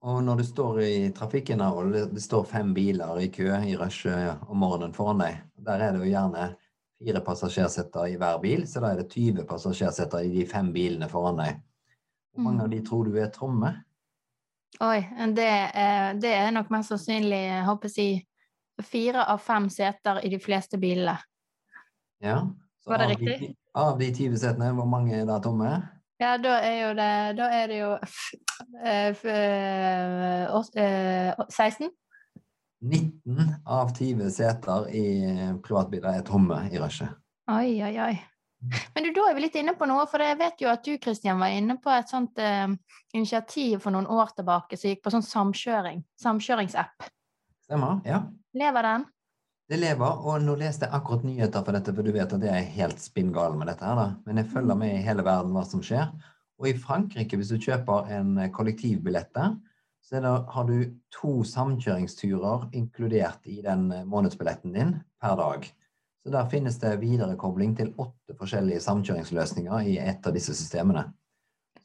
Og 0.06 0.20
når 0.22 0.36
du 0.38 0.44
står 0.46 0.80
i 0.84 1.10
trafikken 1.16 1.60
her, 1.64 1.74
og 1.74 1.92
det, 1.92 2.22
står 2.22 2.44
fem 2.46 2.72
biler 2.76 3.18
i 3.24 3.28
kø 3.32 3.48
i 3.66 3.74
rushet 3.80 4.38
om 4.48 4.60
morgenen 4.62 4.94
foran 4.94 5.18
deg, 5.24 5.40
der 5.66 5.82
er 5.82 5.92
det 5.96 6.04
jo 6.04 6.12
gjerne 6.12 6.50
fire 7.02 7.20
passasjersetter 7.26 8.12
i 8.12 8.16
hver 8.20 8.38
bil, 8.40 8.66
så 8.68 8.80
da 8.80 8.92
er 8.92 9.02
det 9.02 9.10
20 9.10 9.44
passasjersetter 9.48 10.24
i 10.24 10.30
de 10.36 10.46
fem 10.46 10.70
bilene 10.72 11.08
foran 11.10 11.40
deg. 11.42 11.58
Hvor 12.36 12.44
mange 12.44 12.60
Mm. 12.60 12.64
av 12.64 12.70
de 12.70 12.80
tror 12.86 13.04
du 13.04 13.16
er 13.18 13.30
tomme? 13.32 13.74
Oi, 14.80 14.98
det, 15.34 15.48
eh, 15.74 16.10
det 16.20 16.32
er 16.36 16.50
nok 16.52 16.68
mest 16.70 16.92
sannsynlig, 16.92 17.38
jeg 17.48 17.64
håper 17.64 17.88
jeg 17.88 17.92
å 17.92 17.94
si, 17.94 18.08
fire 18.84 19.22
av 19.32 19.40
fem 19.40 19.70
seter 19.72 20.20
i 20.26 20.28
de 20.28 20.38
fleste 20.42 20.76
bilene. 20.80 21.16
Ja. 22.20 22.42
Så 22.84 22.90
Var 22.92 22.98
det 22.98 23.04
av 23.06 23.10
de- 23.18 23.26
riktig? 23.26 23.54
Av 23.74 23.98
de 23.98 24.10
20 24.12 24.36
setene, 24.36 24.72
hvor 24.76 24.86
mange 24.88 25.14
er 25.16 25.24
da 25.26 25.38
tomme? 25.40 25.70
Ja, 26.20 26.36
da 26.38 26.54
er 26.64 26.76
jo 26.88 26.94
det 26.96 27.36
Da 27.36 27.48
er 27.52 27.66
det 27.68 27.78
jo 27.78 27.98
f, 28.02 28.14
eh, 28.84 29.10
f, 29.12 29.24
eh, 29.24 30.46
ås- 30.48 30.76
eh, 30.76 31.34
16? 31.50 31.90
19 32.82 33.54
av 33.66 33.92
20 33.96 34.30
seter 34.30 34.86
i 34.88 35.58
privatbiler 35.62 36.18
er 36.18 36.22
tomme 36.22 36.68
i 36.72 36.78
rushet. 36.78 37.08
Oi, 37.48 37.82
oi, 37.82 37.98
oi. 37.98 38.20
Men 38.94 39.04
du, 39.04 39.10
da 39.14 39.26
er 39.30 39.36
vi 39.36 39.44
litt 39.44 39.58
inne 39.60 39.74
på 39.78 39.88
noe, 39.88 40.06
for 40.10 40.22
jeg 40.24 40.38
vet 40.40 40.62
jo 40.62 40.70
at 40.72 40.84
du, 40.86 40.94
Kristian, 41.02 41.40
var 41.42 41.54
inne 41.54 41.76
på 41.82 41.92
et 41.92 42.10
sånt 42.10 42.40
eh, 42.42 42.68
initiativ 43.14 43.82
for 43.84 43.94
noen 43.94 44.08
år 44.10 44.32
tilbake 44.36 44.78
som 44.78 44.92
gikk 44.92 45.04
på 45.04 45.12
sånn 45.14 45.26
samkjøring. 45.26 46.00
Samkjøringsapp. 46.22 47.10
Stemmer? 47.66 48.00
Ja. 48.06 48.24
Lever 48.56 48.88
den? 48.88 49.06
Det 49.66 49.80
lever, 49.82 50.20
og 50.22 50.44
nå 50.46 50.54
leste 50.60 50.86
jeg 50.86 50.94
akkurat 50.94 51.24
nyheter 51.26 51.64
for 51.66 51.74
dette, 51.74 51.94
for 51.94 52.06
du 52.06 52.14
vet 52.14 52.34
at 52.36 52.44
jeg 52.46 52.54
er 52.54 52.74
helt 52.76 53.00
spinn 53.02 53.32
gal 53.34 53.56
med 53.58 53.66
dette 53.66 53.82
her, 53.82 53.98
da. 53.98 54.08
Men 54.28 54.38
jeg 54.38 54.52
følger 54.52 54.78
med 54.78 54.94
i 54.94 55.02
hele 55.02 55.24
verden 55.26 55.56
hva 55.56 55.64
som 55.66 55.82
skjer. 55.82 56.12
Og 56.62 56.68
i 56.70 56.76
Frankrike, 56.78 57.36
hvis 57.36 57.50
du 57.50 57.58
kjøper 57.58 58.12
en 58.14 58.36
kollektivbillett 58.54 59.32
der, 59.34 59.56
så 60.06 60.20
det, 60.22 60.30
har 60.54 60.68
du 60.68 60.76
to 61.10 61.40
samkjøringsturer 61.42 62.68
inkludert 62.78 63.42
i 63.50 63.58
den 63.64 63.88
månedsbilletten 64.06 64.76
din 64.76 64.94
per 65.20 65.34
dag. 65.40 65.66
Så 66.26 66.32
der 66.34 66.48
finnes 66.50 66.74
det 66.82 66.96
viderekobling 66.98 67.76
til 67.78 67.92
åtte 68.02 68.34
forskjellige 68.34 68.80
samkjøringsløsninger 68.82 69.90
i 69.92 69.92
et 70.02 70.24
av 70.26 70.32
disse 70.34 70.56
systemene. 70.58 71.04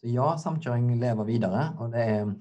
Så 0.01 0.09
ja, 0.09 0.31
samkjøring 0.41 0.87
lever 0.97 1.27
videre, 1.27 1.67
og 1.77 1.91
det 1.93 2.05
er 2.09 2.31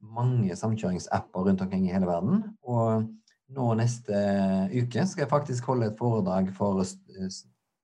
mange 0.00 0.56
samkjøringsapper 0.56 1.44
rundt 1.44 1.60
omkring 1.60 1.84
i 1.84 1.92
hele 1.92 2.08
verden. 2.08 2.46
Og 2.64 3.04
nå 3.52 3.66
neste 3.76 4.22
uke 4.72 5.04
skal 5.04 5.26
jeg 5.26 5.32
faktisk 5.34 5.68
holde 5.68 5.90
et 5.90 6.00
foredrag 6.00 6.48
for 6.56 6.80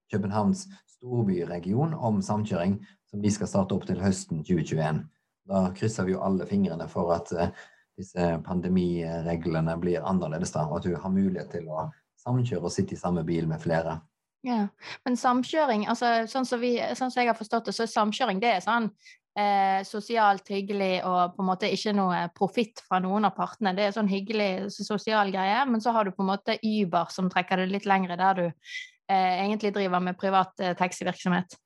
Københavns 0.08 0.64
storbyregion 0.94 1.92
om 2.00 2.24
samkjøring, 2.24 2.78
som 3.12 3.20
de 3.20 3.34
skal 3.34 3.52
starte 3.52 3.76
opp 3.76 3.84
til 3.90 4.00
høsten 4.00 4.40
2021. 4.40 5.04
Da 5.52 5.66
krysser 5.76 6.08
vi 6.08 6.16
jo 6.16 6.24
alle 6.24 6.48
fingrene 6.48 6.88
for 6.88 7.12
at 7.12 7.28
eh, 7.36 7.52
disse 8.00 8.32
pandemireglene 8.48 9.76
blir 9.84 10.00
annerledes, 10.00 10.56
da, 10.56 10.64
og 10.64 10.80
at 10.80 10.88
du 10.88 10.96
har 10.96 11.12
mulighet 11.12 11.52
til 11.52 11.68
å 11.68 11.90
samkjøre 12.26 12.66
og 12.66 12.74
sitte 12.74 12.96
i 12.96 13.00
samme 13.00 13.24
bil 13.26 13.48
med 13.48 13.62
flere. 13.62 14.00
Ja, 14.46 14.68
Men 15.04 15.16
samkjøring, 15.18 15.88
altså 15.90 16.26
sånn 16.30 16.46
som, 16.46 16.60
vi, 16.62 16.76
sånn 16.94 17.10
som 17.10 17.22
jeg 17.22 17.32
har 17.32 17.38
forstått 17.38 17.70
det, 17.70 17.74
så 17.74 17.86
samkjøring 17.90 18.38
det 18.42 18.52
er 18.52 18.62
sånn 18.62 18.90
eh, 19.38 19.80
sosialt 19.86 20.48
hyggelig 20.52 21.00
og 21.08 21.34
på 21.34 21.42
en 21.42 21.48
måte 21.50 21.70
ikke 21.72 21.94
noe 21.96 22.20
profitt 22.36 22.82
fra 22.86 23.00
noen 23.02 23.26
av 23.26 23.34
partene. 23.34 23.74
Det 23.76 23.88
er 23.88 23.96
sånn 23.96 24.10
hyggelig 24.10 24.70
sosial 24.76 25.32
greie, 25.34 25.64
men 25.66 25.82
så 25.82 25.94
har 25.96 26.06
du 26.06 26.14
på 26.14 26.22
en 26.22 26.30
måte 26.30 26.58
Uber 26.62 27.10
som 27.14 27.30
trekker 27.32 27.62
det 27.62 27.70
litt 27.72 27.88
lengre, 27.90 28.18
der 28.20 28.38
du 28.38 28.44
eh, 28.46 29.44
egentlig 29.44 29.74
driver 29.74 30.04
med 30.04 30.18
privat 30.20 30.54
eh, 30.60 30.76
taxivirksomhet. 30.78 31.58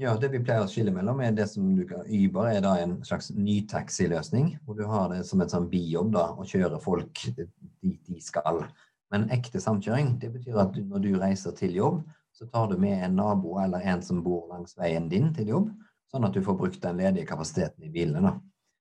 Ja, 0.00 0.14
det 0.16 0.30
vi 0.32 0.40
pleier 0.40 0.64
å 0.64 0.70
skille 0.72 0.94
mellom, 0.94 1.20
er 1.20 1.34
det 1.36 1.50
som 1.50 1.74
du 1.76 1.82
kan 1.84 2.06
Uber 2.08 2.48
er 2.48 2.62
da 2.64 2.78
en 2.80 2.94
slags 3.04 3.28
ny 3.36 3.58
taxiløsning, 3.68 4.54
hvor 4.64 4.78
du 4.78 4.86
har 4.88 5.12
det 5.12 5.20
som 5.28 5.42
en 5.44 5.52
sånn 5.52 5.68
bijobb 5.68 6.14
da, 6.14 6.30
å 6.32 6.46
kjøre 6.48 6.80
folk 6.80 7.26
dit 7.36 8.00
de 8.08 8.22
skal. 8.24 8.64
Men 9.12 9.28
ekte 9.34 9.60
samkjøring 9.60 10.16
det 10.22 10.32
betyr 10.32 10.58
at 10.62 10.72
du, 10.74 10.82
når 10.88 11.04
du 11.04 11.10
reiser 11.20 11.54
til 11.56 11.74
jobb, 11.76 12.02
så 12.32 12.46
tar 12.48 12.70
du 12.70 12.78
med 12.80 13.04
en 13.04 13.18
nabo 13.18 13.58
eller 13.60 13.84
en 13.92 14.02
som 14.02 14.22
bor 14.24 14.46
langs 14.50 14.72
veien 14.78 15.08
din 15.10 15.30
til 15.36 15.52
jobb, 15.52 15.68
sånn 16.10 16.24
at 16.24 16.32
du 16.32 16.40
får 16.44 16.56
brukt 16.58 16.80
den 16.82 17.00
ledige 17.00 17.28
kapasiteten 17.28 17.84
i 17.84 17.92
bilene. 17.92 18.38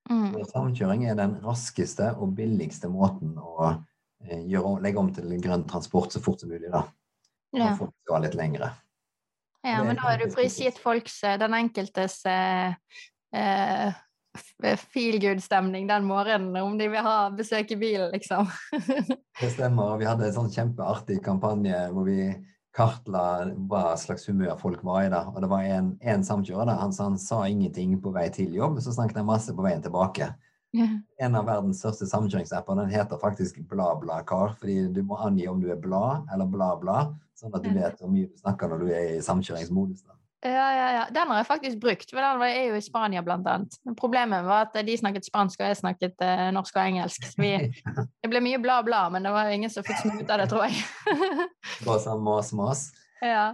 Mm. 0.09 0.39
Samkjøring 0.49 1.05
er 1.11 1.17
den 1.19 1.35
raskeste 1.43 2.13
og 2.17 2.31
billigste 2.37 2.89
måten 2.91 3.35
å 3.37 3.73
eh, 4.23 4.39
gjøre, 4.47 4.79
legge 4.83 5.03
om 5.03 5.11
til 5.13 5.35
grønn 5.43 5.67
transport 5.69 6.15
så 6.15 6.23
fort 6.23 6.41
som 6.41 6.51
mulig. 6.51 6.71
da. 6.71 6.85
Ja. 7.55 7.73
Folk 7.79 7.93
skal 8.05 8.25
litt 8.25 8.39
lengre. 8.39 8.71
Ja, 9.61 9.83
men 9.83 9.99
da 9.99 10.07
har 10.07 10.17
du 10.17 10.31
prisgitt 10.33 10.79
folks, 10.81 11.19
eh, 11.23 11.37
den 11.37 11.53
enkeltes 11.53 12.23
eh, 12.25 12.73
eh, 13.35 13.99
feel 14.93 15.19
good-stemning 15.19 15.87
den 15.89 16.05
morgenen, 16.07 16.55
om 16.61 16.77
de 16.79 16.87
vil 16.91 17.03
ha 17.03 17.29
besøk 17.35 17.71
i 17.71 17.79
bilen, 17.81 18.11
liksom. 18.13 18.47
det 19.41 19.51
stemmer. 19.55 19.97
Vi 19.99 20.07
hadde 20.07 20.29
en 20.29 20.37
sånn 20.37 20.53
kjempeartig 20.53 21.19
kampanje 21.25 21.87
hvor 21.91 22.07
vi 22.07 22.31
kartla 22.75 23.23
hva 23.67 23.97
slags 23.99 24.29
humør 24.29 24.55
folk 24.59 24.83
var 24.87 25.03
i. 25.05 25.09
da. 25.11 25.25
Og 25.33 25.41
det 25.43 25.49
var 25.51 25.65
en, 25.67 25.91
en 25.99 26.23
samkjører 26.23 26.69
der, 26.69 26.79
han, 26.79 26.95
han, 26.99 27.19
sa 27.19 27.43
ingenting 27.47 27.97
på 28.01 28.13
vei 28.15 28.29
til 28.33 28.55
jobb, 28.55 28.79
så 28.83 28.95
snakket 28.95 29.19
han 29.21 29.27
masse 29.27 29.55
på 29.55 29.65
veien 29.65 29.83
tilbake. 29.83 30.31
Yeah. 30.71 31.01
En 31.19 31.35
av 31.35 31.49
verdens 31.49 31.81
største 31.83 32.07
samkjøringsapper 32.07 32.77
den 32.79 32.93
heter 32.93 33.19
faktisk 33.19 33.59
BlaBlaCar, 33.67 34.55
fordi 34.61 34.85
du 34.95 35.01
må 35.03 35.19
angi 35.19 35.49
om 35.51 35.59
du 35.59 35.67
er 35.73 35.81
blad 35.81 36.31
eller 36.31 36.47
bla, 36.47 36.71
bla, 36.79 37.01
sånn 37.35 37.51
at 37.57 37.65
du 37.65 37.73
vet 37.75 37.99
hvor 37.99 38.13
mye 38.13 38.29
du 38.29 38.39
snakker 38.39 38.71
når 38.71 38.85
du 38.85 38.93
er 38.95 39.17
i 39.17 39.25
samkjøringsmodus. 39.25 40.05
da. 40.07 40.20
Ja, 40.41 40.67
ja, 40.73 40.85
ja. 40.93 41.01
Den 41.13 41.29
har 41.29 41.37
jeg 41.37 41.45
faktisk 41.45 41.81
brukt, 41.81 42.09
for 42.09 42.17
den 42.17 42.41
er 42.41 42.63
jo 42.71 42.77
i 42.77 42.81
Spania 42.81 43.21
blant 43.21 43.45
annet. 43.47 43.75
Problemet 43.97 44.45
var 44.47 44.65
at 44.65 44.79
de 44.87 44.95
snakket 44.97 45.27
spansk, 45.27 45.59
og 45.61 45.69
jeg 45.69 45.77
snakket 45.77 46.23
eh, 46.25 46.47
norsk 46.55 46.79
og 46.79 46.81
engelsk. 46.81 47.27
Vi, 47.37 47.51
det 48.23 48.29
ble 48.31 48.41
mye 48.41 48.61
bla, 48.61 48.79
bla, 48.85 49.03
men 49.13 49.27
det 49.27 49.33
var 49.35 49.51
ingen 49.53 49.69
som 49.69 49.85
fikk 49.85 49.99
smut 50.01 50.23
ut 50.23 50.33
av 50.33 50.41
det, 50.41 50.47
tror 50.49 50.65
jeg. 50.65 50.81
Bare 51.85 52.01
sånn 52.01 52.23
mas, 52.25 52.49
mas. 52.57 52.87
Ja. 53.21 53.51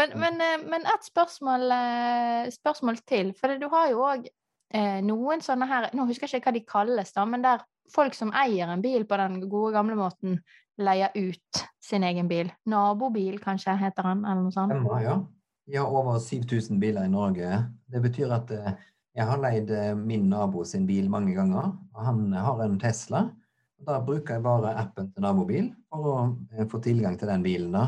Men, 0.00 0.14
men, 0.16 0.40
eh, 0.40 0.62
men 0.64 0.88
et 0.88 1.04
spørsmål, 1.04 1.66
eh, 1.76 2.48
spørsmål, 2.54 3.02
til. 3.04 3.34
For 3.36 3.60
du 3.60 3.66
har 3.74 3.90
jo 3.92 4.06
òg 4.08 4.24
eh, 4.24 5.02
noen 5.04 5.44
sånne 5.44 5.68
her 5.68 5.90
Nå 5.92 6.06
husker 6.08 6.24
jeg 6.24 6.40
ikke 6.40 6.54
hva 6.54 6.56
de 6.56 6.64
kalles, 6.64 7.12
da, 7.16 7.26
men 7.28 7.44
der 7.44 7.66
folk 7.92 8.16
som 8.16 8.32
eier 8.32 8.70
en 8.72 8.80
bil 8.80 9.04
på 9.04 9.18
den 9.20 9.42
gode, 9.50 9.74
gamle 9.76 9.98
måten, 9.98 10.40
leier 10.80 11.12
ut 11.18 11.60
sin 11.84 12.06
egen 12.06 12.30
bil. 12.30 12.48
Nabobil, 12.64 13.36
kanskje, 13.42 13.76
heter 13.76 14.08
den, 14.08 14.24
eller 14.24 14.46
noe 14.46 14.54
sånt. 14.54 14.72
Ja, 14.72 15.02
ja. 15.04 15.18
Vi 15.70 15.76
har 15.76 15.86
over 15.86 16.18
7000 16.18 16.80
biler 16.80 17.04
i 17.04 17.08
Norge. 17.08 17.64
Det 17.86 18.00
betyr 18.00 18.32
at 18.34 18.50
eh, 18.50 18.72
jeg 19.14 19.26
har 19.26 19.38
leid 19.38 19.68
eh, 19.70 19.92
min 19.94 20.24
nabo 20.30 20.64
sin 20.66 20.86
bil 20.86 21.06
mange 21.10 21.36
ganger. 21.36 21.68
og 21.94 22.00
Han 22.08 22.32
har 22.34 22.62
en 22.64 22.74
Tesla. 22.80 23.28
Da 23.86 24.00
bruker 24.02 24.34
jeg 24.34 24.42
bare 24.42 24.72
appen 24.80 25.12
til 25.12 25.22
nabobil 25.22 25.68
for 25.86 26.08
å 26.10 26.16
eh, 26.50 26.66
få 26.66 26.80
tilgang 26.82 27.14
til 27.20 27.30
den 27.30 27.46
bilen. 27.46 27.76
da, 27.76 27.86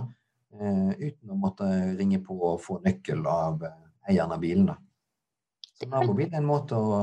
Uten 0.52 1.32
å 1.32 1.40
måtte 1.42 1.66
ringe 1.98 2.20
på 2.22 2.36
og 2.52 2.60
få 2.62 2.78
nøkkel 2.84 3.26
av 3.26 3.66
eieren 4.06 4.36
av 4.36 4.38
bilen. 4.46 4.70
da. 4.70 4.78
Så 5.74 5.90
nabobil 5.90 6.28
er 6.30 6.38
en 6.38 6.50
måte 6.52 6.78
å 6.78 7.02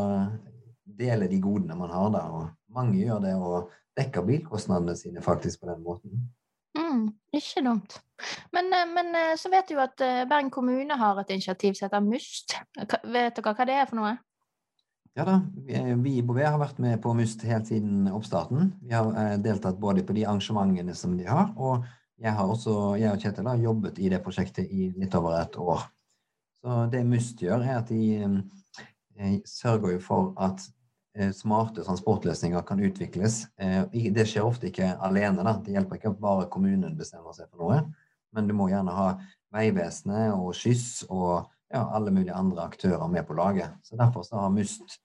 dele 0.85 1.27
de 1.27 1.41
godene 1.43 1.75
man 1.75 1.91
har 1.91 2.11
da. 2.15 2.23
og 2.39 2.75
Mange 2.79 3.01
gjør 3.01 3.19
det 3.27 3.35
og 3.35 3.75
dekker 3.99 4.23
bilkostnadene 4.31 4.95
sine 4.95 5.27
faktisk 5.27 5.59
på 5.59 5.73
den 5.73 5.83
måten. 5.83 6.29
Mm, 6.77 7.09
ikke 7.33 7.63
dumt. 7.65 7.99
Men, 8.53 8.73
eh, 8.73 8.87
men, 8.93 9.13
eh, 9.15 9.35
så 9.37 9.49
vet 9.49 9.69
du 9.69 9.75
jo 9.75 9.83
at 9.83 10.01
eh, 10.01 10.25
Bergen 10.29 10.51
kommune 10.53 10.97
har 10.97 11.19
et 11.19 11.29
initiativ 11.33 11.73
som 11.73 11.87
heter 11.87 12.03
MUST. 12.03 12.57
Vet 13.03 13.37
dere 13.39 13.53
hva 13.53 13.67
det 13.67 13.77
er 13.77 13.87
for 13.89 13.99
noe? 14.01 14.17
Ja 15.17 15.25
da, 15.25 15.39
vi 15.65 16.19
i 16.19 16.23
Bouvet 16.23 16.47
har 16.47 16.59
vært 16.61 16.77
med 16.79 16.99
på 17.03 17.11
MUST 17.17 17.43
helt 17.49 17.67
siden 17.67 18.07
oppstarten. 18.13 18.73
Vi 18.85 18.93
har 18.93 19.39
deltatt 19.41 19.79
både 19.81 20.03
på 20.05 20.15
de 20.15 20.23
arrangementene 20.27 20.95
som 20.95 21.17
de 21.17 21.25
har, 21.27 21.49
og 21.57 21.87
jeg, 22.21 22.31
har 22.37 22.45
også, 22.47 22.75
jeg 22.99 23.11
og 23.11 23.23
Kjetil 23.23 23.49
har 23.49 23.63
jobbet 23.63 23.99
i 23.99 24.11
det 24.13 24.21
prosjektet 24.23 24.69
i 24.69 24.91
litt 24.95 25.15
over 25.17 25.35
et 25.41 25.57
år. 25.59 25.83
Så 26.61 26.77
det 26.93 27.01
MUST 27.07 27.43
gjør, 27.43 27.65
er 27.65 27.81
at 27.81 27.89
de 27.89 29.41
sørger 29.49 29.97
jo 29.97 30.03
for 30.03 30.31
at 30.39 30.63
smarte 31.35 31.83
transportløsninger 31.83 32.63
kan 32.67 32.79
utvikles. 32.83 33.41
Eh, 33.59 33.83
det 34.15 34.25
skjer 34.29 34.47
ofte 34.47 34.69
ikke 34.69 34.93
alene. 35.05 35.43
Da. 35.45 35.57
Det 35.63 35.75
hjelper 35.75 35.99
ikke 35.99 36.13
at 36.13 36.21
bare 36.23 36.47
kommunen 36.51 36.97
bestemmer 36.99 37.35
seg 37.35 37.49
for 37.51 37.65
noe, 37.65 37.81
men 38.35 38.49
du 38.49 38.55
må 38.57 38.69
gjerne 38.71 38.95
ha 38.95 39.11
Vegvesenet 39.55 40.35
og 40.35 40.53
Skyss 40.57 41.03
og 41.09 41.49
ja, 41.73 41.83
alle 41.83 42.13
mulige 42.13 42.37
andre 42.37 42.65
aktører 42.69 43.05
med 43.11 43.25
på 43.27 43.37
laget. 43.37 43.75
Så 43.83 43.97
Derfor 43.99 44.25
så 44.25 44.39
har 44.41 44.53
MUST 44.53 44.97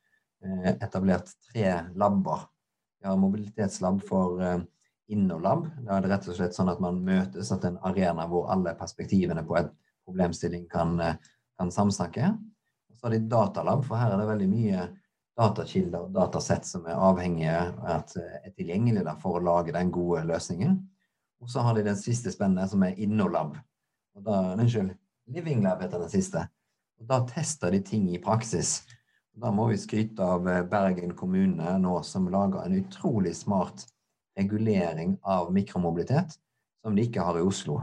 eh, 0.45 0.73
etablert 0.75 1.33
tre 1.51 1.69
labber. 1.99 2.47
Vi 3.01 3.09
har 3.09 3.21
mobilitetslab 3.21 4.01
for 4.09 4.41
InnoLab. 5.13 5.67
Da 5.85 5.97
er 5.97 6.05
det 6.05 6.11
rett 6.15 6.29
og 6.31 6.39
slett 6.39 6.57
sånn 6.57 6.71
at 6.73 6.81
man 6.81 7.03
møtes, 7.05 7.51
at 7.53 7.67
en 7.69 7.77
arena 7.85 8.25
hvor 8.31 8.49
alle 8.53 8.73
perspektivene 8.79 9.43
på 9.45 9.59
en 9.61 9.69
problemstilling 10.07 10.65
kan, 10.73 10.97
kan 11.59 11.73
samsnakke. 11.73 12.31
Og 12.89 12.97
så 12.97 13.07
har 13.07 13.17
de 13.17 13.27
datalab, 13.29 13.85
for 13.85 14.01
her 14.01 14.15
er 14.15 14.23
det 14.23 14.31
veldig 14.31 14.49
mye 14.49 14.87
datakilder 15.39 16.07
og 16.07 16.13
datasett 16.15 16.67
som 16.69 16.87
er 16.87 17.01
avhengige 17.01 17.55
at 17.91 18.13
er 18.17 18.53
tilgjengelige 18.55 19.17
for 19.23 19.39
å 19.39 19.45
lage 19.45 19.75
den 19.75 19.91
gode 19.95 20.23
løsningen. 20.29 20.77
Og 21.43 21.51
så 21.51 21.65
har 21.67 21.77
de 21.77 21.85
den 21.85 21.99
siste 21.99 22.33
spennende, 22.33 22.67
som 22.71 22.83
er 22.87 22.99
InnoLab. 23.03 23.57
Og 24.15 24.23
da, 24.25 24.55
Unnskyld, 24.55 24.95
Living 25.35 25.65
Lab 25.65 25.83
heter 25.83 26.01
den 26.01 26.13
siste. 26.13 26.47
Og 27.01 27.09
Da 27.11 27.21
tester 27.27 27.75
de 27.75 27.81
ting 27.85 28.07
i 28.15 28.23
praksis. 28.23 28.85
Og 29.35 29.43
da 29.43 29.51
må 29.51 29.67
vi 29.69 29.81
skryte 29.81 30.23
av 30.23 30.47
eh, 30.49 30.63
Bergen 30.63 31.17
kommune 31.19 31.75
nå, 31.83 31.97
som 32.07 32.31
lager 32.31 32.63
en 32.63 32.79
utrolig 32.79 33.35
smart 33.37 33.85
regulering 34.39 35.19
av 35.23 35.51
mikromobilitet, 35.53 36.39
som 36.83 36.95
de 36.95 37.07
ikke 37.07 37.23
har 37.27 37.39
i 37.39 37.45
Oslo. 37.45 37.81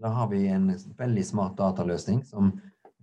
Da 0.00 0.10
har 0.16 0.30
vi 0.32 0.46
en 0.48 0.72
veldig 0.98 1.24
smart 1.26 1.58
dataløsning 1.60 2.24
som 2.26 2.54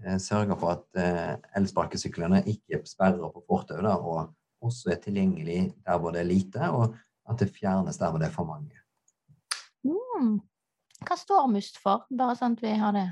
Eh, 0.06 0.18
sørger 0.18 0.56
for 0.56 0.77
at 0.77 1.00
eh, 1.00 1.34
elsparkesyklene 1.60 2.44
ikke 2.48 2.79
sperrer 2.88 3.32
på 3.34 3.44
fortau, 3.48 3.82
og 3.84 4.29
også 4.63 4.94
er 4.94 5.00
tilgjengelig 5.03 5.74
der 5.86 5.98
hvor 6.00 6.15
det 6.15 6.22
er 6.22 6.29
lite, 6.29 6.70
og 6.72 6.96
at 7.29 7.39
det 7.39 7.51
fjernes 7.56 8.00
der 8.00 8.12
hvor 8.12 8.22
det 8.22 8.29
er 8.29 8.36
for 8.36 8.48
mange. 8.48 8.79
Mm. 9.84 10.38
Hva 11.03 11.15
står 11.20 11.48
MUST 11.51 11.79
for, 11.84 12.06
bare 12.15 12.36
sånn 12.39 12.56
at 12.58 12.63
vi 12.63 12.75
har 12.79 12.96
det 12.96 13.08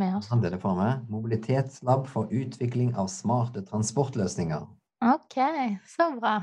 med 0.00 0.16
oss? 0.16 0.30
Er 0.32 0.52
det 0.52 0.60
for 0.62 0.76
meg. 0.76 1.04
Mobilitetslab 1.12 2.08
for 2.08 2.32
utvikling 2.32 2.94
av 2.96 3.08
smarte 3.12 3.62
transportløsninger. 3.68 4.64
Ok, 5.04 5.36
så 5.88 6.10
bra. 6.16 6.38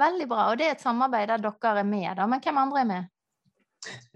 Veldig 0.00 0.28
bra. 0.28 0.46
Og 0.50 0.60
det 0.60 0.68
er 0.68 0.76
et 0.76 0.84
samarbeid 0.84 1.28
der 1.32 1.44
dere 1.44 1.74
er 1.80 1.88
med, 1.88 2.08
da. 2.18 2.28
Men 2.28 2.40
hvem 2.44 2.60
andre 2.60 2.80
er 2.80 2.88
med? 2.88 3.10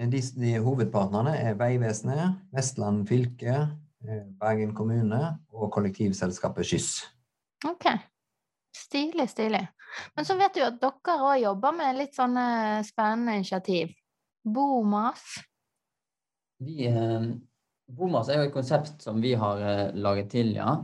De, 0.00 0.20
de 0.20 0.54
hovedpartnerne 0.64 1.34
er 1.36 1.56
Vegvesenet, 1.60 2.40
Vestland 2.56 3.04
fylke, 3.08 3.66
Eh, 3.68 3.87
Bergen 3.98 4.74
kommune 4.78 5.20
og 5.50 5.72
kollektivselskapet 5.74 6.66
Skyss. 6.66 6.92
Ok. 7.66 7.88
Stilig, 8.76 9.26
stilig. 9.32 9.64
Men 10.16 10.24
så 10.24 10.36
vet 10.38 10.54
du 10.54 10.62
at 10.62 10.78
dere 10.80 11.16
òg 11.18 11.40
jobber 11.42 11.74
med 11.76 11.98
litt 11.98 12.14
sånne 12.16 12.46
spennende 12.86 13.38
initiativ. 13.40 13.90
Bomas. 14.44 15.24
Vi, 16.62 16.86
eh, 16.86 17.26
Bomas 17.88 18.28
er 18.28 18.42
jo 18.42 18.48
et 18.48 18.54
konsept 18.54 19.02
som 19.02 19.20
vi 19.22 19.34
har 19.38 19.62
eh, 19.62 19.96
laget 19.96 20.30
til, 20.34 20.54
ja. 20.58 20.76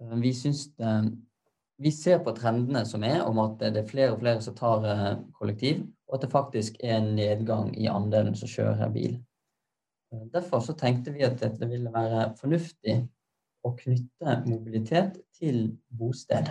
Eh, 0.00 0.16
vi 0.22 0.32
syns 0.36 0.70
det 0.76 1.12
Vi 1.82 1.90
ser 1.90 2.20
på 2.22 2.30
trendene 2.36 2.84
som 2.86 3.02
er, 3.02 3.24
om 3.26 3.40
at 3.42 3.56
det 3.58 3.80
er 3.80 3.88
flere 3.88 4.12
og 4.12 4.20
flere 4.20 4.42
som 4.44 4.54
tar 4.54 4.84
eh, 4.86 5.16
kollektiv, 5.34 5.80
og 6.06 6.14
at 6.14 6.22
det 6.22 6.30
faktisk 6.30 6.76
er 6.78 7.00
en 7.00 7.14
nedgang 7.16 7.72
i 7.74 7.88
andelen 7.90 8.36
som 8.38 8.48
kjører 8.48 8.92
bil. 8.94 9.16
Derfor 10.12 10.60
så 10.60 10.74
tenkte 10.76 11.12
vi 11.12 11.24
at 11.24 11.40
det 11.40 11.68
ville 11.70 11.92
være 11.92 12.32
fornuftig 12.40 12.98
å 13.64 13.72
knytte 13.78 14.42
mobilitet 14.46 15.20
til 15.38 15.70
bosted. 15.88 16.50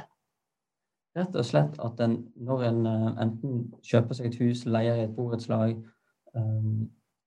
Rett 1.17 1.35
og 1.35 1.45
slett 1.45 1.75
at 1.83 1.99
en, 2.03 2.15
når 2.39 2.63
en 2.69 2.85
eh, 2.87 3.07
enten 3.25 3.65
kjøper 3.83 4.17
seg 4.17 4.29
et 4.29 4.39
hus, 4.39 4.63
leier 4.65 4.95
i 4.95 5.05
et 5.09 5.15
borettslag, 5.15 5.75
eh, 6.39 6.69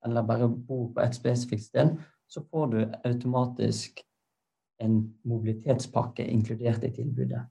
eller 0.04 0.28
bare 0.28 0.48
bor 0.48 0.88
på 0.94 1.04
et 1.04 1.16
spesifikt 1.16 1.66
sted, 1.66 1.92
så 2.28 2.42
får 2.48 2.70
du 2.72 2.78
automatisk 3.04 4.00
en 4.82 5.02
mobilitetspakke 5.28 6.24
inkludert 6.24 6.84
i 6.88 6.92
tilbudet. 6.96 7.44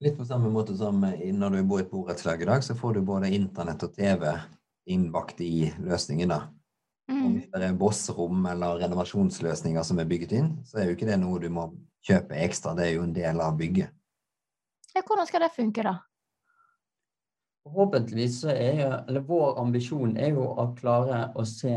Litt 0.00 0.16
på 0.16 0.24
samme 0.24 0.48
måte 0.50 0.72
som 0.78 0.96
når 1.04 1.58
du 1.58 1.60
bor 1.68 1.82
i 1.82 1.84
et 1.84 1.92
borettslag 1.92 2.40
i 2.40 2.48
dag, 2.48 2.64
så 2.64 2.74
får 2.74 2.96
du 2.96 3.04
både 3.04 3.30
internett 3.36 3.84
og 3.84 3.92
TV 3.94 4.24
innbakt 4.90 5.44
i 5.44 5.68
løsningen. 5.84 6.32
da. 6.32 6.40
Og 7.10 7.16
Mm. 7.16 7.40
det 7.52 7.62
er 7.66 7.72
bossrom 7.74 8.44
eller 8.46 8.78
renovasjonsløsninger 8.84 9.82
som 9.82 9.98
er 9.98 10.04
bygget 10.06 10.32
inn, 10.32 10.50
så 10.64 10.78
er 10.78 10.84
jo 10.84 10.94
ikke 10.94 11.08
det 11.08 11.18
noe 11.18 11.40
du 11.42 11.48
må 11.50 11.64
kjøpe 12.06 12.38
ekstra, 12.38 12.74
det 12.76 12.86
er 12.86 12.94
jo 12.94 13.02
en 13.02 13.12
del 13.12 13.40
av 13.40 13.56
bygget. 13.58 13.90
Ja, 14.94 15.02
hvordan 15.02 15.26
skal 15.26 15.40
det 15.42 15.50
funke, 15.56 15.82
da? 15.82 15.96
Forhåpentligvis 17.66 18.40
så 18.40 18.54
er 18.54 18.80
jo, 18.80 18.88
eller 19.08 19.26
vår 19.26 19.58
ambisjon 19.60 20.16
er 20.16 20.32
jo 20.36 20.46
å 20.48 20.70
klare 20.78 21.32
å 21.36 21.44
se 21.46 21.74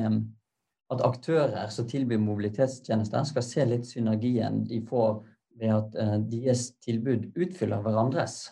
at 0.94 1.02
aktører 1.02 1.70
som 1.74 1.88
tilbyr 1.90 2.22
mobilitetstjenester, 2.22 3.24
skal 3.26 3.44
se 3.44 3.66
litt 3.66 3.86
synergien 3.90 4.64
de 4.70 4.82
får 4.86 5.24
ved 5.60 5.74
at 5.74 5.96
eh, 5.96 6.18
deres 6.30 6.72
tilbud 6.84 7.32
utfyller 7.36 7.82
hverandres. 7.82 8.52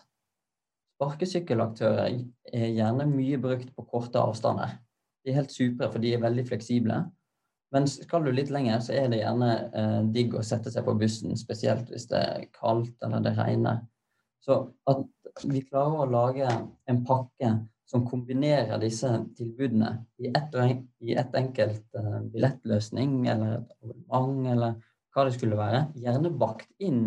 Sparkesykkelaktører 0.98 2.20
er 2.52 2.68
gjerne 2.76 3.06
mye 3.10 3.38
brukt 3.42 3.72
på 3.74 3.86
korte 3.90 4.20
avstander. 4.22 4.76
De 5.22 5.32
er 5.32 5.40
helt 5.40 5.54
supre, 5.54 5.88
for 5.92 6.02
de 6.02 6.14
er 6.14 6.22
veldig 6.22 6.44
fleksible. 6.48 6.98
Men 7.72 7.88
skal 7.88 8.26
du 8.26 8.32
litt 8.34 8.50
lenger, 8.52 8.82
så 8.84 8.94
er 8.98 9.08
det 9.08 9.22
gjerne 9.22 9.50
eh, 9.80 9.98
digg 10.12 10.34
å 10.36 10.44
sette 10.44 10.72
seg 10.72 10.84
på 10.84 10.94
bussen, 11.00 11.32
spesielt 11.40 11.88
hvis 11.92 12.08
det 12.10 12.20
er 12.20 12.48
kaldt 12.52 13.06
eller 13.06 13.24
det 13.24 13.32
regner. 13.38 13.80
Så 14.44 14.58
at 14.90 15.06
vi 15.48 15.62
klarer 15.64 16.02
å 16.02 16.10
lage 16.10 16.48
en 16.90 17.00
pakke 17.06 17.54
som 17.88 18.04
kombinerer 18.08 18.80
disse 18.80 19.08
tilbudene 19.36 19.94
i 20.20 20.30
ett 20.32 20.56
i 21.00 21.16
ett 21.16 21.34
enkelt 21.36 21.98
eh, 21.98 22.20
billettløsning 22.34 23.26
eller 23.32 23.58
et 23.58 23.74
abonnement 23.84 24.52
eller 24.52 24.78
hva 25.12 25.26
det 25.28 25.34
skulle 25.36 25.58
være, 25.58 25.86
gjerne 26.00 26.32
bakt 26.40 26.70
inn 26.80 27.04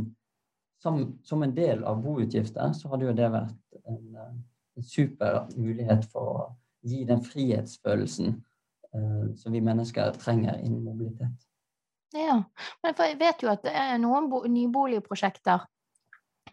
som, 0.81 0.99
som 1.25 1.41
en 1.43 1.55
del 1.55 1.81
av 1.83 2.03
boutgifter, 2.03 2.73
så 2.77 2.91
hadde 2.91 3.07
jo 3.07 3.15
det 3.17 3.31
vært 3.33 3.79
en, 3.85 4.03
eh, 4.21 4.35
en 4.77 4.85
super 4.85 5.45
mulighet 5.57 6.05
for 6.11 6.33
å 6.33 6.43
gi 6.85 7.03
den 7.09 7.23
frihetsfølelsen 7.25 8.31
eh, 8.31 9.27
som 9.41 9.55
vi 9.55 9.63
mennesker 9.65 10.15
trenger 10.21 10.61
innen 10.61 10.83
mobilitet. 10.85 11.47
Ja, 12.15 12.39
men 12.83 12.99
jeg 13.01 13.17
vet 13.19 13.41
jo 13.43 13.51
at 13.51 13.65
det 13.65 13.73
er 13.75 13.97
noen 13.99 14.29
bo 14.31 14.45
nyboligprosjekter 14.47 15.65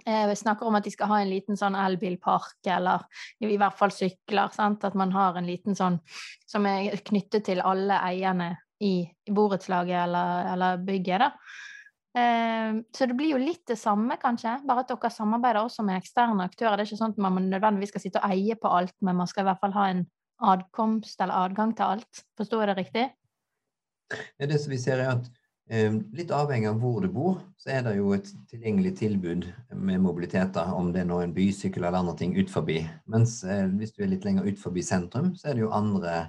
eh, 0.06 0.28
vi 0.28 0.36
snakker 0.36 0.66
om 0.66 0.74
at 0.74 0.84
de 0.84 0.90
skal 0.90 1.10
ha 1.10 1.20
en 1.22 1.30
liten 1.30 1.58
sånn 1.58 1.76
elbilpark, 1.78 2.58
eller 2.66 3.04
i 3.44 3.56
hvert 3.56 3.78
fall 3.78 3.92
sykler. 3.94 4.52
Sant? 4.54 4.84
At 4.84 4.96
man 4.98 5.12
har 5.14 5.38
en 5.38 5.48
liten 5.48 5.78
sånn 5.78 6.00
som 6.48 6.66
er 6.68 6.96
knyttet 7.04 7.46
til 7.48 7.62
alle 7.64 8.00
eierne 8.02 8.54
i 8.82 9.04
borettslaget 9.30 9.98
eller, 10.06 10.48
eller 10.54 10.80
bygget. 10.86 11.22
da. 11.22 11.30
Eh, 12.18 12.80
så 12.92 13.08
det 13.08 13.16
blir 13.16 13.36
jo 13.36 13.40
litt 13.40 13.64
det 13.68 13.78
samme, 13.80 14.18
kanskje, 14.20 14.58
bare 14.68 14.84
at 14.84 14.90
dere 14.90 15.12
samarbeider 15.12 15.62
også 15.62 15.84
med 15.86 16.00
eksterne 16.00 16.48
aktører. 16.48 16.76
Det 16.76 16.86
er 16.86 16.90
ikke 16.90 17.04
sånn 17.04 17.14
at 17.14 17.22
man 17.22 17.38
nødvendigvis 17.46 17.94
skal 17.94 18.06
sitte 18.06 18.22
og 18.24 18.34
eie 18.34 18.58
på 18.58 18.72
alt, 18.72 18.96
men 19.00 19.20
man 19.22 19.30
skal 19.30 19.46
i 19.46 19.50
hvert 19.52 19.62
fall 19.62 19.78
ha 19.78 19.88
en 19.92 20.04
adkomst 20.42 21.20
eller 21.20 21.46
adgang 21.46 21.74
til 21.76 21.96
alt. 21.96 22.24
Forstår 22.38 22.64
jeg 22.64 22.70
det 22.70 22.80
riktig? 22.80 23.06
Ja, 24.38 24.46
det 24.46 24.58
som 24.60 24.74
vi 24.74 24.80
ser 24.82 25.00
er 25.00 25.14
at 25.14 25.30
eh, 25.70 25.94
Litt 26.16 26.32
avhengig 26.34 26.68
av 26.68 26.82
hvor 26.82 27.00
du 27.00 27.08
bor, 27.12 27.40
så 27.60 27.72
er 27.76 27.86
det 27.86 27.96
jo 27.96 28.12
et 28.16 28.28
tilgjengelig 28.50 28.96
tilbud 29.00 29.48
med 29.72 30.02
mobilitet, 30.04 30.58
om 30.58 30.92
det 30.92 31.04
er 31.04 31.08
nå 31.08 31.22
en 31.22 31.34
bysykkel 31.36 31.86
eller 31.86 32.02
andre 32.02 32.16
ting 32.18 32.36
ut 32.36 32.52
forbi. 32.52 32.82
Mens 33.10 33.40
eh, 33.44 33.64
hvis 33.78 33.94
du 33.96 34.02
er 34.04 34.12
litt 34.12 34.26
lenger 34.28 34.48
ut 34.48 34.60
forbi 34.60 34.84
sentrum, 34.84 35.32
så 35.38 35.50
er 35.50 35.56
det 35.56 35.64
jo 35.64 35.74
andre 35.74 36.26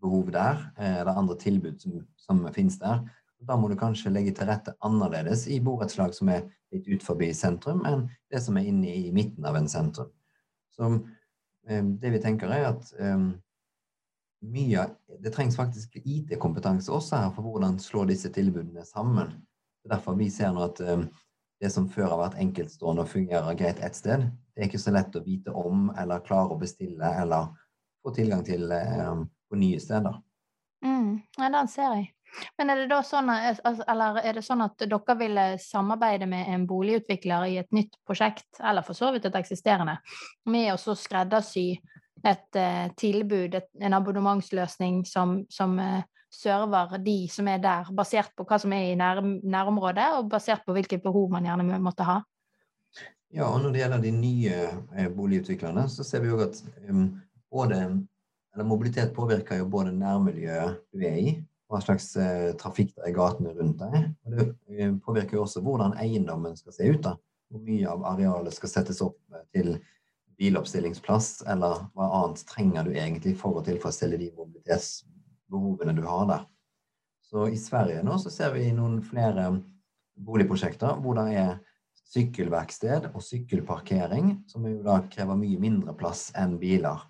behov 0.00 0.32
der, 0.34 0.70
eh, 0.78 1.00
eller 1.02 1.18
andre 1.18 1.36
tilbud 1.38 1.80
som, 1.82 2.00
som 2.18 2.42
finnes 2.54 2.78
der. 2.80 3.04
Da 3.40 3.56
må 3.56 3.70
du 3.70 3.76
kanskje 3.80 4.12
legge 4.12 4.34
til 4.36 4.48
rette 4.50 4.74
annerledes 4.84 5.46
i 5.48 5.60
borettslag 5.64 6.12
som 6.16 6.28
er 6.32 6.44
litt 6.74 6.88
ut 6.90 7.04
forbi 7.04 7.30
sentrum, 7.36 7.84
enn 7.88 8.08
det 8.30 8.42
som 8.44 8.58
er 8.60 8.68
inne 8.68 8.92
i 8.92 9.12
midten 9.16 9.46
av 9.48 9.56
en 9.56 9.68
sentrum. 9.70 10.10
Så 10.74 10.90
eh, 11.68 11.84
det 12.02 12.16
vi 12.16 12.22
tenker 12.22 12.52
er 12.52 12.68
at 12.72 12.92
eh, 13.00 13.30
mye 14.40 14.86
Det 15.20 15.32
trengs 15.34 15.56
faktisk 15.56 15.96
IT-kompetanse 16.00 16.92
også 16.92 17.16
her 17.16 17.32
for 17.34 17.44
hvordan 17.44 17.78
slå 17.82 18.06
disse 18.08 18.30
tilbudene 18.32 18.84
sammen. 18.88 19.34
Det 19.80 19.90
er 19.90 19.96
derfor 19.96 20.16
vi 20.16 20.30
ser 20.32 20.52
nå 20.54 20.64
at 20.64 20.80
eh, 20.80 21.02
det 21.60 21.70
som 21.72 21.88
før 21.92 22.08
har 22.14 22.22
vært 22.22 22.38
enkeltstående 22.40 23.04
og 23.04 23.10
fungerer 23.10 23.58
greit 23.58 23.82
ett 23.84 23.96
sted, 23.96 24.24
det 24.54 24.62
er 24.62 24.70
ikke 24.70 24.80
så 24.80 24.94
lett 24.96 25.16
å 25.16 25.24
vite 25.24 25.52
om 25.52 25.90
eller 25.98 26.24
klare 26.24 26.54
å 26.54 26.60
bestille 26.60 27.12
eller 27.20 27.50
få 28.00 28.14
tilgang 28.16 28.44
til 28.46 28.70
eh, 28.72 29.12
på 29.50 29.60
nye 29.60 29.80
steder. 29.82 30.16
Mm, 30.84 31.20
ja, 31.36 31.52
den 31.52 31.68
ser 31.68 31.94
jeg. 31.98 32.08
Men 32.58 32.70
er 32.70 32.82
det 32.82 32.90
da 32.92 33.00
sånn 33.04 33.30
at, 33.32 33.60
altså, 33.66 33.84
eller 33.90 34.20
er 34.22 34.36
det 34.38 34.44
sånn 34.46 34.62
at 34.64 34.78
dere 34.80 35.16
ville 35.18 35.46
samarbeide 35.60 36.28
med 36.30 36.48
en 36.54 36.66
boligutvikler 36.70 37.48
i 37.50 37.56
et 37.60 37.72
nytt 37.74 37.98
prosjekt, 38.06 38.48
eller 38.62 38.86
for 38.86 38.96
så 38.96 39.10
vidt 39.12 39.26
et 39.28 39.38
eksisterende, 39.40 39.98
med 40.48 40.70
å 40.72 40.94
skreddersy 40.96 41.66
et 42.26 42.56
eh, 42.58 42.88
tilbud, 43.00 43.56
en 43.80 43.96
abonnementsløsning 43.96 45.04
som, 45.08 45.40
som 45.50 45.78
eh, 45.80 46.02
server 46.30 46.98
de 47.02 47.16
som 47.32 47.48
er 47.50 47.62
der, 47.62 47.88
basert 47.96 48.34
på 48.36 48.46
hva 48.48 48.58
som 48.60 48.74
er 48.76 48.90
i 48.90 48.98
nær, 48.98 49.22
nærområdet, 49.24 50.08
og 50.18 50.30
basert 50.32 50.64
på 50.66 50.76
hvilket 50.76 51.02
behov 51.04 51.30
man 51.32 51.48
gjerne 51.48 51.80
måtte 51.82 52.06
ha? 52.06 52.20
Ja, 53.30 53.46
og 53.46 53.60
når 53.62 53.72
det 53.72 53.82
gjelder 53.82 54.04
de 54.04 54.14
nye 54.14 54.62
eh, 54.96 55.10
boligutviklerne, 55.14 55.86
så 55.90 56.06
ser 56.06 56.24
vi 56.24 56.32
òg 56.34 56.48
at 56.48 56.60
um, 56.90 57.06
både 57.50 57.84
mobilitet 58.66 59.14
påvirker 59.14 59.60
jo 59.60 59.70
både 59.70 59.94
nærmiljøet 59.94 60.80
du 60.90 61.04
er 61.06 61.18
i, 61.22 61.34
hva 61.70 61.78
slags 61.78 62.08
trafikk 62.58 62.96
det 62.96 63.04
er 63.04 63.12
i 63.12 63.14
gatene 63.14 63.52
rundt 63.54 63.78
deg. 63.78 64.08
Og 64.26 64.32
det 64.34 64.88
påvirker 65.06 65.36
jo 65.38 65.44
også 65.44 65.62
hvordan 65.62 65.94
eiendommen 66.02 66.56
skal 66.58 66.74
se 66.74 66.88
ut. 66.90 66.98
da. 67.04 67.12
Hvor 67.46 67.62
mye 67.62 67.92
av 67.92 68.02
arealet 68.10 68.56
skal 68.56 68.72
settes 68.72 68.98
opp 69.06 69.20
til 69.54 69.76
biloppstillingsplass, 70.40 71.42
eller 71.52 71.84
hva 71.94 72.06
annet 72.22 72.44
trenger 72.48 72.88
du 72.88 72.94
egentlig 72.94 73.34
for 73.38 73.60
å 73.60 73.64
tilfredsstille 73.64 74.18
de 74.20 74.30
mobilitetsbehovene 74.38 75.94
du 75.96 76.06
har 76.08 76.24
der. 76.30 76.46
Så 77.30 77.46
i 77.52 77.58
Sverige 77.60 78.02
nå 78.02 78.16
så 78.18 78.32
ser 78.32 78.54
vi 78.56 78.70
noen 78.74 78.98
flere 79.06 79.50
boligprosjekter 80.20 80.96
hvor 81.02 81.18
det 81.20 81.26
er 81.38 81.52
sykkelverksted 82.10 83.10
og 83.12 83.22
sykkelparkering, 83.22 84.32
som 84.50 84.64
jo 84.66 84.80
da 84.82 84.98
krever 85.12 85.38
mye 85.38 85.60
mindre 85.62 85.94
plass 85.98 86.30
enn 86.38 86.56
biler. 86.58 87.04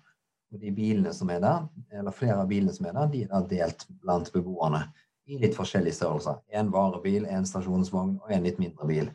Og 0.51 0.59
de 0.61 0.73
bilene 0.75 1.13
som 1.15 1.31
er 1.31 1.39
der, 1.41 1.63
eller 1.95 2.13
flere 2.13 2.43
av 2.43 2.51
bilene 2.51 2.75
som 2.75 2.89
er 2.89 2.97
der, 2.99 3.09
de 3.13 3.23
er 3.23 3.31
da 3.31 3.41
delt 3.47 3.87
blant 4.03 4.29
beboerne 4.33 4.83
i 5.31 5.39
litt 5.41 5.55
forskjellige 5.55 5.95
størrelser. 6.01 6.41
En 6.53 6.69
varebil, 6.73 7.25
en 7.25 7.47
stasjonsvogn 7.47 8.17
og 8.19 8.35
en 8.35 8.45
litt 8.45 8.59
mindre 8.61 8.87
bil. 8.89 9.09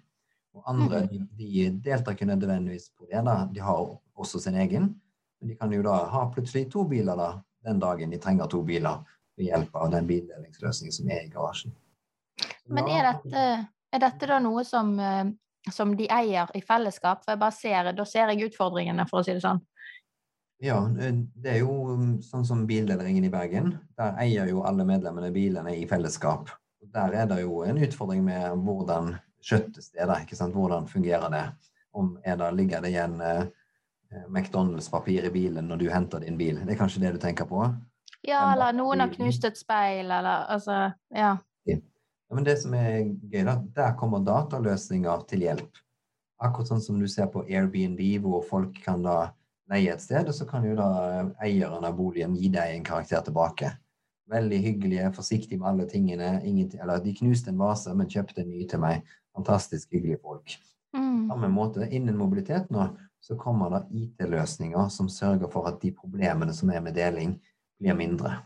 Og 0.57 0.65
andre 0.73 1.05
de, 1.11 1.21
de 1.37 1.69
deltar 1.85 2.17
ikke 2.17 2.29
nødvendigvis 2.33 2.89
på 2.97 3.07
det, 3.11 3.21
da. 3.27 3.43
de 3.53 3.63
har 3.63 3.85
også 4.17 4.41
sin 4.43 4.57
egen. 4.61 4.91
Men 5.41 5.53
de 5.53 5.57
kan 5.61 5.73
jo 5.73 5.83
da 5.85 5.97
ha 6.13 6.27
plutselig 6.33 6.71
to 6.73 6.85
biler 6.89 7.19
da, 7.19 7.31
den 7.67 7.81
dagen 7.83 8.13
de 8.13 8.21
trenger 8.23 8.49
to 8.51 8.63
biler 8.67 9.03
ved 9.37 9.51
hjelp 9.51 9.75
av 9.77 9.91
den 9.93 10.07
bildelingsløsningen 10.09 10.95
som 10.95 11.11
er 11.13 11.27
i 11.27 11.33
garasjen. 11.33 11.75
Men 12.73 12.89
er 12.91 13.11
dette, 13.13 13.43
er 13.93 14.03
dette 14.03 14.29
da 14.29 14.39
noe 14.43 14.65
som, 14.67 14.95
eh, 15.01 15.27
som 15.73 15.95
de 15.97 16.09
eier 16.13 16.51
i 16.57 16.63
fellesskap? 16.65 17.25
For 17.25 17.35
jeg 17.35 17.43
bare 17.43 17.57
ser, 17.57 17.93
da 17.97 18.07
ser 18.09 18.33
jeg 18.33 18.51
utfordringene, 18.51 19.07
for 19.11 19.21
å 19.21 19.27
si 19.27 19.37
det 19.37 19.45
sånn. 19.45 19.61
Ja, 20.65 20.79
det 20.89 21.51
er 21.53 21.59
jo 21.61 21.73
um, 21.93 22.15
sånn 22.25 22.47
som 22.49 22.65
Bildeleringen 22.69 23.27
i 23.29 23.33
Bergen. 23.33 23.75
Der 23.99 24.17
eier 24.23 24.49
jo 24.49 24.63
alle 24.65 24.87
medlemmene 24.89 25.29
bilene 25.35 25.75
i 25.77 25.85
fellesskap. 25.89 26.49
Der 26.95 27.13
er 27.13 27.29
det 27.29 27.43
jo 27.43 27.61
en 27.67 27.81
utfordring 27.85 28.23
med 28.25 28.65
hvordan 28.65 29.13
skjøttes 29.45 29.93
det, 29.93 30.07
da, 30.09 30.17
ikke 30.23 30.39
sant? 30.39 30.57
Hvordan 30.57 30.89
fungerer 30.89 31.29
det? 31.33 31.45
Om 31.97 32.15
er 32.25 32.41
det, 32.41 32.49
ligger 32.57 32.85
det 32.85 32.95
igjen 32.95 33.21
eh, 33.21 33.45
McDonald's-papir 34.29 35.29
i 35.29 35.33
bilen 35.35 35.69
når 35.69 35.83
du 35.83 35.87
henter 35.93 36.23
din 36.25 36.39
bil? 36.39 36.63
Det 36.65 36.75
er 36.75 36.81
kanskje 36.81 37.03
det 37.05 37.15
du 37.17 37.21
tenker 37.23 37.49
på? 37.49 37.63
Ja, 38.27 38.43
eller 38.53 38.75
noen 38.75 39.05
har 39.05 39.13
knust 39.13 39.45
et 39.47 39.59
speil, 39.59 40.11
eller 40.11 40.47
altså 40.51 40.91
Ja. 41.15 41.37
Ja, 42.27 42.35
men 42.35 42.45
det 42.45 42.57
som 42.59 42.75
er 42.75 43.05
gøy, 43.31 43.45
da, 43.47 43.61
der 43.75 43.93
kommer 43.99 44.25
dataløsninger 44.27 45.27
til 45.31 45.45
hjelp. 45.47 45.83
Akkurat 46.43 46.73
sånn 46.73 46.83
som 46.83 46.99
du 46.99 47.07
ser 47.09 47.29
på 47.31 47.45
Airbnb, 47.47 48.01
hvor 48.25 48.43
folk 48.45 48.81
kan 48.83 49.05
da 49.05 49.31
leie 49.71 49.93
et 49.95 50.03
sted, 50.03 50.27
og 50.27 50.35
så 50.35 50.47
kan 50.49 50.67
jo 50.67 50.75
da 50.79 50.89
eieren 51.43 51.87
av 51.87 51.95
boligen 51.99 52.35
gi 52.37 52.51
deg 52.51 52.75
en 52.75 52.87
karakter 52.87 53.23
tilbake. 53.29 53.71
Veldig 54.31 54.59
hyggelige, 54.65 55.13
forsiktige 55.15 55.61
med 55.63 55.71
alle 55.71 55.87
tingene. 55.91 56.41
Ingenting, 56.43 56.83
eller 56.83 57.03
de 57.03 57.15
knuste 57.15 57.55
en 57.55 57.63
vase, 57.63 57.95
men 57.95 58.11
kjøpte 58.11 58.43
en 58.43 58.51
ny 58.51 58.67
til 58.67 58.83
meg. 58.83 59.07
Fantastisk 59.39 59.95
hyggelige 59.95 60.19
folk. 60.23 60.59
Mm. 60.97 61.29
Samme 61.31 61.51
måte, 61.53 61.87
innen 61.87 62.19
mobilitet 62.19 62.73
nå, 62.75 62.89
så 63.21 63.37
kommer 63.41 63.73
det 63.73 64.03
IT-løsninger 64.03 64.91
som 64.93 65.09
sørger 65.11 65.51
for 65.53 65.69
at 65.71 65.81
de 65.83 65.93
problemene 65.95 66.55
som 66.55 66.71
er 66.71 66.85
med 66.85 66.95
deling, 66.97 67.37
blir 67.81 67.97
mindre. 67.97 68.37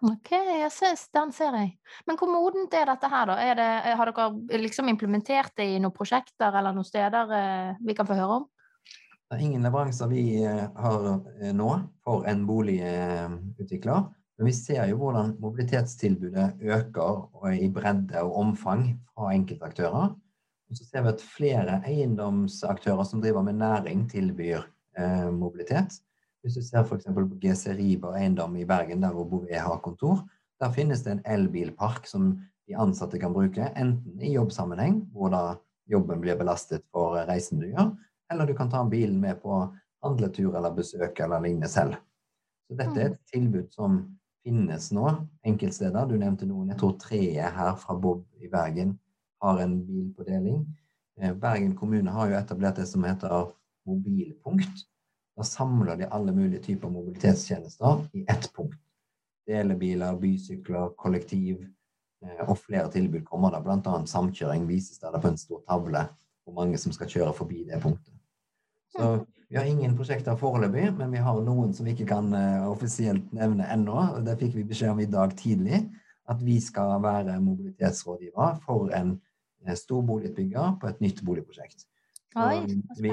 Ok, 0.00 0.30
jeg 0.32 0.70
synes, 0.72 1.02
den 1.12 1.32
ser 1.36 1.56
jeg. 1.58 1.74
Men 2.08 2.16
hvor 2.16 2.30
modent 2.32 2.72
er 2.72 2.88
dette 2.88 3.08
her, 3.12 3.26
da? 3.28 3.34
Er 3.44 3.58
det, 3.58 3.68
har 3.98 4.08
dere 4.08 4.60
liksom 4.62 4.88
implementert 4.88 5.52
det 5.60 5.66
i 5.74 5.82
noen 5.82 5.92
prosjekter 5.92 6.56
eller 6.56 6.72
noen 6.72 6.88
steder 6.88 7.34
eh, 7.36 7.82
vi 7.84 7.96
kan 7.98 8.08
få 8.08 8.16
høre 8.16 8.38
om? 8.40 8.46
Det 9.30 9.36
er 9.36 9.44
ingen 9.44 9.66
leveranser 9.66 10.08
vi 10.10 10.22
eh, 10.40 10.64
har 10.72 11.04
eh, 11.12 11.52
nå 11.54 11.68
for 12.06 12.24
en 12.30 12.46
boligutvikler. 12.48 14.08
Men 14.40 14.48
vi 14.48 14.56
ser 14.56 14.88
jo 14.88 14.96
hvordan 15.02 15.34
mobilitetstilbudet 15.42 16.64
øker 16.64 17.52
i 17.52 17.68
bredde 17.68 18.24
og 18.24 18.38
omfang 18.40 18.86
fra 19.12 19.34
enkeltaktører. 19.36 20.14
Og 20.70 20.78
så 20.78 20.86
ser 20.86 21.02
vi 21.02 21.10
at 21.10 21.24
flere 21.24 21.80
eiendomsaktører 21.88 23.02
som 23.06 23.22
driver 23.22 23.42
med 23.42 23.58
næring, 23.58 24.04
tilbyr 24.10 24.62
eh, 24.98 25.30
mobilitet. 25.34 25.96
Hvis 26.42 26.56
du 26.56 26.62
ser 26.62 26.84
f.eks. 26.86 27.08
på 27.10 27.26
GC 27.42 27.74
Riber 27.76 28.14
eiendom 28.16 28.54
i 28.56 28.64
Bergen, 28.64 29.02
der 29.02 29.12
hvor 29.12 29.26
Bouvet 29.28 29.58
har 29.58 29.82
kontor, 29.82 30.22
der 30.60 30.72
finnes 30.72 31.02
det 31.02 31.16
en 31.16 31.24
elbilpark 31.26 32.06
som 32.06 32.30
de 32.68 32.76
ansatte 32.78 33.18
kan 33.18 33.34
bruke, 33.34 33.66
enten 33.76 34.22
i 34.22 34.34
jobbsammenheng, 34.36 35.02
hvor 35.12 35.32
da 35.34 35.42
jobben 35.90 36.22
blir 36.22 36.38
belastet 36.38 36.86
for 36.94 37.18
reisen 37.28 37.60
du 37.60 37.66
gjør, 37.72 37.90
eller 38.30 38.46
du 38.46 38.54
kan 38.54 38.70
ta 38.70 38.84
bilen 38.86 39.18
med 39.20 39.42
på 39.42 39.64
handletur 40.04 40.54
eller 40.54 40.72
besøk 40.76 41.18
eller 41.20 41.42
lignende 41.42 41.68
selv. 41.68 41.98
Så 42.68 42.78
dette 42.78 43.00
er 43.00 43.10
et 43.10 43.22
tilbud 43.32 43.72
som 43.74 44.04
finnes 44.46 44.92
nå 44.94 45.08
enkeltsteder. 45.44 46.06
Du 46.06 46.14
nevnte 46.16 46.46
noen. 46.46 46.70
Jeg 46.70 46.78
tror 46.80 46.94
treet 47.02 47.56
her 47.56 47.74
fra 47.80 47.96
Bob 47.98 48.22
i 48.38 48.48
Bergen 48.48 48.94
har 49.40 49.62
en 49.62 49.78
bil 49.86 50.12
på 50.16 50.26
deling. 50.28 50.62
Eh, 51.20 51.34
Bergen 51.34 51.74
kommune 51.76 52.10
har 52.10 52.30
jo 52.30 52.38
etablert 52.38 52.76
det 52.80 52.86
som 52.90 53.04
heter 53.04 53.50
mobilpunkt. 53.88 54.86
Da 55.36 55.46
samler 55.46 55.96
de 55.96 56.08
alle 56.12 56.32
mulige 56.36 56.62
typer 56.62 56.92
mobilitetstjenester 56.92 58.06
i 58.12 58.24
ett 58.28 58.50
punkt. 58.56 58.78
Delebiler, 59.46 60.16
bysykler, 60.20 60.92
kollektiv 60.96 61.62
eh, 62.24 62.42
og 62.46 62.58
flere 62.58 62.90
tilbud 62.92 63.24
kommer 63.24 63.54
der. 63.56 63.68
Annet 63.72 64.12
samkjøring 64.12 64.68
vises 64.68 65.00
der 65.00 65.16
på 65.18 65.32
en 65.32 65.40
stor 65.40 65.64
tavle 65.68 66.06
hvor 66.44 66.56
mange 66.56 66.78
som 66.78 66.92
skal 66.92 67.08
kjøre 67.10 67.36
forbi 67.36 67.64
det 67.68 67.80
punktet. 67.82 68.14
Så 68.90 69.20
vi 69.50 69.56
har 69.56 69.64
ingen 69.66 69.96
prosjekter 69.96 70.36
foreløpig, 70.38 70.88
men 70.98 71.12
vi 71.14 71.22
har 71.22 71.40
noen 71.42 71.72
som 71.74 71.86
vi 71.86 71.94
ikke 71.94 72.08
kan 72.10 72.32
uh, 72.34 72.68
offisielt 72.70 73.32
nevne 73.34 73.66
ennå. 73.70 73.96
Det 74.26 74.36
fikk 74.38 74.56
vi 74.58 74.66
beskjed 74.66 74.92
om 74.92 75.02
i 75.02 75.08
dag 75.10 75.34
tidlig, 75.38 75.80
at 76.30 76.42
vi 76.42 76.60
skal 76.62 77.00
være 77.02 77.38
mobilitetsrådgiver 77.42 78.60
for 78.66 78.90
en 78.94 79.16
uh, 79.66 79.74
stor 79.78 80.04
på 80.04 80.90
et 80.90 81.00
nytt 81.04 81.22
boligprosjekt. 81.26 81.86
Oi, 82.38 82.62
vi, 83.02 83.12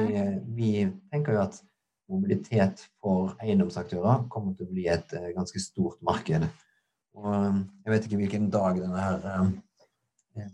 vi, 0.53 0.71
tenker 1.11 1.33
jo 1.33 1.43
at 1.47 1.61
mobilitet 2.07 2.83
for 3.01 3.33
eiendomsaktører 3.41 4.27
kommer 4.31 4.53
til 4.55 4.67
å 4.67 4.73
bli 4.73 4.87
et 4.93 5.15
uh, 5.17 5.31
ganske 5.35 5.61
stort 5.61 6.01
marked. 6.05 6.47
Og 7.17 7.31
jeg 7.33 7.93
vet 7.93 8.05
ikke 8.05 8.19
hvilken 8.19 8.51
dag 8.53 8.77
denne 8.77 9.01
her 9.01 9.23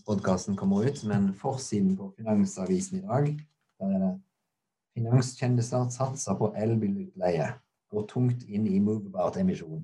podkasten 0.08 0.56
kommer 0.56 0.86
ut, 0.88 1.02
men 1.04 1.34
forsiden 1.36 1.98
på 2.00 2.14
Finansavisen 2.16 3.02
i 3.02 3.04
dag, 3.04 3.34
der 3.82 3.98
er 3.98 4.06
det 4.06 4.14
Finanskjendiser 4.94 5.90
satser 5.90 6.38
på 6.38 6.52
elbilutleie. 6.60 7.50
Går 7.94 8.06
tungt 8.10 8.46
inn 8.46 8.68
i 8.70 8.80
movebart-emisjonen. 8.82 9.82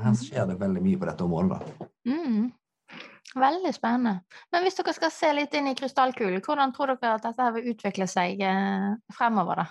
Her 0.00 0.14
skjer 0.16 0.46
det 0.48 0.56
veldig 0.60 0.82
mye 0.84 1.00
på 1.00 1.08
dette 1.08 1.26
området. 1.26 1.60
Mm. 2.08 2.46
Veldig 3.32 3.70
spennende. 3.72 4.20
Men 4.52 4.64
hvis 4.64 4.76
dere 4.76 4.92
skal 4.96 5.12
se 5.14 5.30
litt 5.32 5.54
inn 5.56 5.70
i 5.70 5.76
krystallkulen, 5.78 6.42
hvordan 6.44 6.72
tror 6.76 6.86
dere 6.92 7.14
at 7.16 7.24
dette 7.24 7.46
vil 7.56 7.70
utvikle 7.72 8.06
seg 8.10 8.42
eh, 8.44 8.90
fremover, 9.16 9.54
da? 9.62 9.66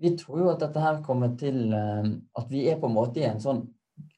Vi 0.00 0.08
tror 0.16 0.36
jo 0.42 0.48
at 0.52 0.62
dette 0.64 0.80
her 0.80 1.02
kommer 1.04 1.30
til 1.40 1.72
eh, 1.72 2.04
At 2.36 2.50
vi 2.52 2.68
er 2.68 2.76
på 2.80 2.86
en 2.88 2.96
måte 2.96 3.20
i 3.20 3.28
en 3.28 3.40
sånn 3.40 3.62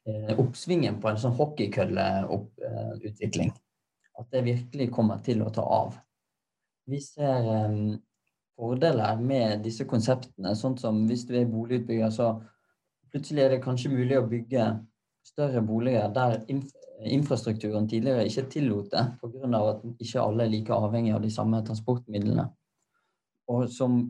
eh, 0.07 0.39
oppsvingen 0.39 0.99
på 1.03 1.07
en 1.11 1.19
sånn 1.19 1.37
hockeykølleutvikling. 1.39 3.51
At 4.19 4.27
det 4.35 4.47
virkelig 4.47 4.87
kommer 4.95 5.17
til 5.23 5.43
å 5.43 5.51
ta 5.55 5.63
av. 5.63 5.89
Vi 6.89 6.99
ser 7.03 7.43
fordeler 8.59 9.19
med 9.23 9.63
disse 9.63 9.85
konseptene. 9.87 10.55
Sånn 10.57 10.75
som 10.79 11.05
hvis 11.07 11.25
du 11.27 11.35
er 11.39 11.51
boligutbygger, 11.51 12.11
så 12.11 12.33
plutselig 13.11 13.45
er 13.45 13.55
det 13.55 13.63
kanskje 13.63 13.93
mulig 13.93 14.17
å 14.19 14.27
bygge 14.27 14.65
større 15.27 15.61
boliger 15.65 16.11
der 16.15 16.39
infrastrukturen 17.07 17.87
tidligere 17.87 18.25
ikke 18.27 18.47
tillot 18.51 18.91
det, 18.91 19.05
pga. 19.21 19.59
at 19.69 19.83
ikke 19.99 20.21
alle 20.21 20.43
er 20.45 20.51
like 20.51 20.73
avhengig 20.73 21.13
av 21.15 21.21
de 21.23 21.31
samme 21.31 21.61
transportmidlene. 21.65 22.49
Og 23.49 23.69
som 23.71 24.01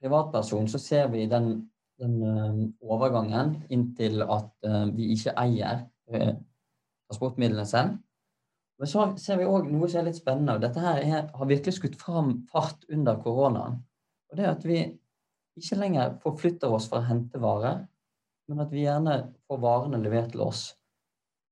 privatperson 0.00 0.68
så 0.68 0.80
ser 0.80 1.10
vi 1.12 1.26
den, 1.30 1.50
den 2.00 2.14
uh, 2.24 2.62
overgangen 2.80 3.58
inntil 3.70 4.24
at 4.24 4.50
uh, 4.66 4.86
vi 4.96 5.12
ikke 5.14 5.36
eier 5.36 5.84
uh, 6.12 6.32
transportmidlene 7.10 7.66
selv. 7.68 7.98
Men 8.80 8.88
så 8.88 9.10
ser 9.20 9.36
vi 9.36 9.44
òg 9.44 9.68
noe 9.68 9.90
som 9.92 10.00
er 10.00 10.08
litt 10.08 10.16
spennende. 10.16 10.56
og 10.56 10.64
Dette 10.64 10.80
her 10.80 11.02
er, 11.04 11.28
har 11.36 11.48
virkelig 11.48 11.76
skutt 11.76 11.98
fram 12.00 12.38
fart 12.48 12.86
under 12.88 13.20
koronaen. 13.20 13.82
Og 14.30 14.38
det 14.38 14.46
er 14.46 14.54
at 14.54 14.64
vi 14.64 14.80
ikke 15.60 15.76
lenger 15.76 16.16
forflytter 16.22 16.72
oss 16.72 16.86
for 16.88 17.02
å 17.02 17.08
hente 17.10 17.40
varer, 17.42 17.82
men 18.48 18.62
at 18.64 18.72
vi 18.72 18.86
gjerne 18.86 19.18
får 19.44 19.60
varene 19.60 20.00
levert 20.00 20.32
til 20.32 20.46
oss. 20.46 20.70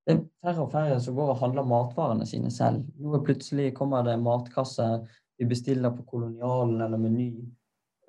Det 0.09 0.15
er 0.15 0.21
færre 0.41 0.63
og 0.63 0.71
færre 0.71 0.99
som 1.03 1.17
går 1.19 1.35
og 1.35 1.41
handler 1.43 1.67
matvarene 1.69 2.25
sine 2.25 2.49
selv. 2.51 2.81
Nå 2.97 3.19
plutselig 3.21 3.75
kommer 3.77 4.01
det 4.07 4.15
matkasser 4.17 5.03
vi 5.37 5.45
bestiller 5.45 5.93
på 5.95 6.03
Kolonialen 6.03 6.81
eller 6.81 6.97
Meny. 6.97 7.29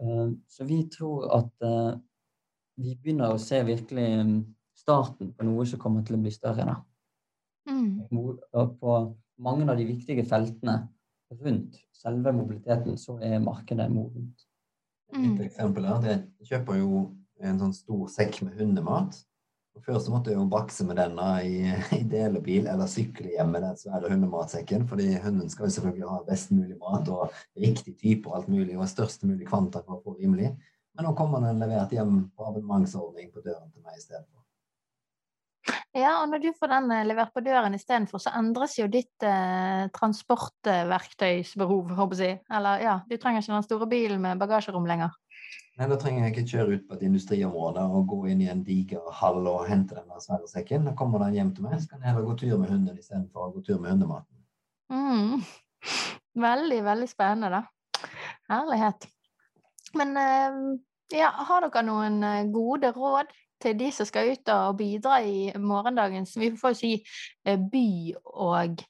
Eh, 0.00 0.30
så 0.48 0.64
vi 0.64 0.80
tror 0.90 1.28
at 1.36 1.66
eh, 1.66 1.98
vi 2.80 2.96
begynner 2.96 3.34
å 3.34 3.42
se 3.42 3.60
virkelig 3.68 4.06
mm, 4.24 4.38
starten 4.80 5.34
på 5.36 5.46
noe 5.46 5.66
som 5.68 5.82
kommer 5.82 6.06
til 6.06 6.16
å 6.16 6.22
bli 6.24 6.32
større. 6.34 6.64
da. 6.66 6.78
Mm. 7.70 8.08
På 8.80 8.96
mange 9.44 9.68
av 9.68 9.76
de 9.76 9.86
viktige 9.86 10.24
feltene 10.26 10.80
rundt 11.30 11.76
selve 11.94 12.32
mobiliteten 12.34 12.96
så 12.98 13.18
er 13.22 13.42
markedet 13.44 13.90
modent. 13.92 14.46
Mm. 15.12 15.34
Et 15.34 15.46
eksempel 15.50 15.84
er 15.84 15.98
at 15.98 16.08
jeg 16.08 16.54
kjøper 16.54 16.80
jo 16.80 17.04
en 17.44 17.60
sånn 17.60 17.76
stor 17.76 18.08
sekk 18.10 18.40
med 18.46 18.58
hundemat. 18.58 19.20
Før 19.86 20.00
så 20.02 20.12
måtte 20.12 20.32
jeg 20.32 20.38
jo 20.40 20.48
bakse 20.50 20.84
med 20.88 20.98
denne 21.00 21.28
i, 21.46 21.60
i 22.00 22.02
delebil 22.10 22.68
eller 22.70 22.90
sykle 22.90 23.32
hjem 23.34 23.54
med 23.54 23.64
den 23.66 23.78
svære 23.80 24.10
hundematsekken, 24.12 24.88
fordi 24.90 25.14
hunden 25.24 25.52
skal 25.52 25.68
jo 25.68 25.76
selvfølgelig 25.76 26.10
ha 26.10 26.18
best 26.28 26.52
mulig 26.56 26.76
mat 26.80 27.08
og 27.12 27.38
riktig 27.60 27.96
type 28.00 28.30
og 28.30 28.40
alt 28.40 28.52
mulig, 28.52 28.76
og 28.78 28.90
størst 28.90 29.24
mulig 29.28 29.48
kvanta 29.48 29.84
for 29.86 29.98
å 29.98 30.04
få 30.04 30.18
rimelig. 30.18 30.52
Men 30.96 31.06
nå 31.06 31.14
kommer 31.16 31.42
den 31.46 31.62
levert 31.62 31.94
hjem 31.94 32.26
på 32.36 32.50
abonnementsordning 32.50 33.32
på 33.32 33.44
døren 33.44 33.70
til 33.70 33.84
meg 33.86 33.96
istedenfor. 33.96 34.40
Ja, 35.90 36.20
og 36.20 36.28
når 36.30 36.38
du 36.44 36.52
får 36.54 36.70
den 36.70 36.92
eh, 36.94 37.06
levert 37.08 37.32
på 37.34 37.42
døren 37.42 37.74
istedenfor, 37.74 38.22
så 38.22 38.30
endres 38.38 38.76
jo 38.78 38.86
ditt 38.90 39.24
eh, 39.26 39.88
transportverktøysbehov, 39.96 41.90
håper 41.98 42.22
jeg. 42.22 42.36
Eller 42.52 42.84
ja, 42.84 42.92
du 43.10 43.16
trenger 43.18 43.42
ikke 43.42 43.56
den 43.56 43.66
store 43.66 43.88
bilen 43.90 44.22
med 44.22 44.38
bagasjerom 44.38 44.86
lenger. 44.86 45.16
Nei, 45.78 45.86
da 45.88 45.96
trenger 45.96 46.26
jeg 46.26 46.34
ikke 46.34 46.50
kjøre 46.50 46.76
ut 46.76 46.88
på 46.88 46.96
et 46.96 47.04
industriområde 47.06 47.82
og 47.86 48.08
gå 48.10 48.18
inn 48.32 48.42
i 48.44 48.50
en 48.52 48.64
diger 48.66 49.06
hall 49.20 49.46
og 49.48 49.68
hente 49.70 49.96
den 49.96 50.10
svære 50.20 50.48
sekken. 50.50 50.88
Da 50.88 50.96
kommer 50.98 51.22
den 51.22 51.38
hjem 51.38 51.54
til 51.56 51.64
meg, 51.64 51.78
så 51.80 51.92
kan 51.92 52.02
jeg 52.02 52.10
heller 52.10 52.26
gå 52.26 52.36
tur 52.42 52.58
med 52.60 52.72
hunden 52.74 52.98
istedenfor 52.98 53.46
å 53.46 53.52
gå 53.54 53.62
tur 53.68 53.78
med 53.80 53.94
hundematen. 53.94 54.42
Mm. 54.92 55.40
Veldig, 56.46 56.84
veldig 56.86 57.08
spennende, 57.10 57.48
da. 57.50 58.06
Herlighet. 58.50 59.06
Men 59.98 60.16
eh, 60.16 60.58
ja, 61.18 61.30
har 61.48 61.64
dere 61.64 61.82
noen 61.86 62.20
eh, 62.22 62.44
gode 62.54 62.92
råd 62.94 63.32
til 63.60 63.74
de 63.78 63.90
som 63.92 64.08
skal 64.08 64.30
ut 64.34 64.52
og 64.54 64.78
bidra 64.78 65.18
i 65.26 65.50
morgendagens 65.58 66.36
vi 66.38 66.52
får 66.60 66.76
si 66.78 66.92
eh, 67.00 67.58
by- 67.58 68.14
og 68.30 68.84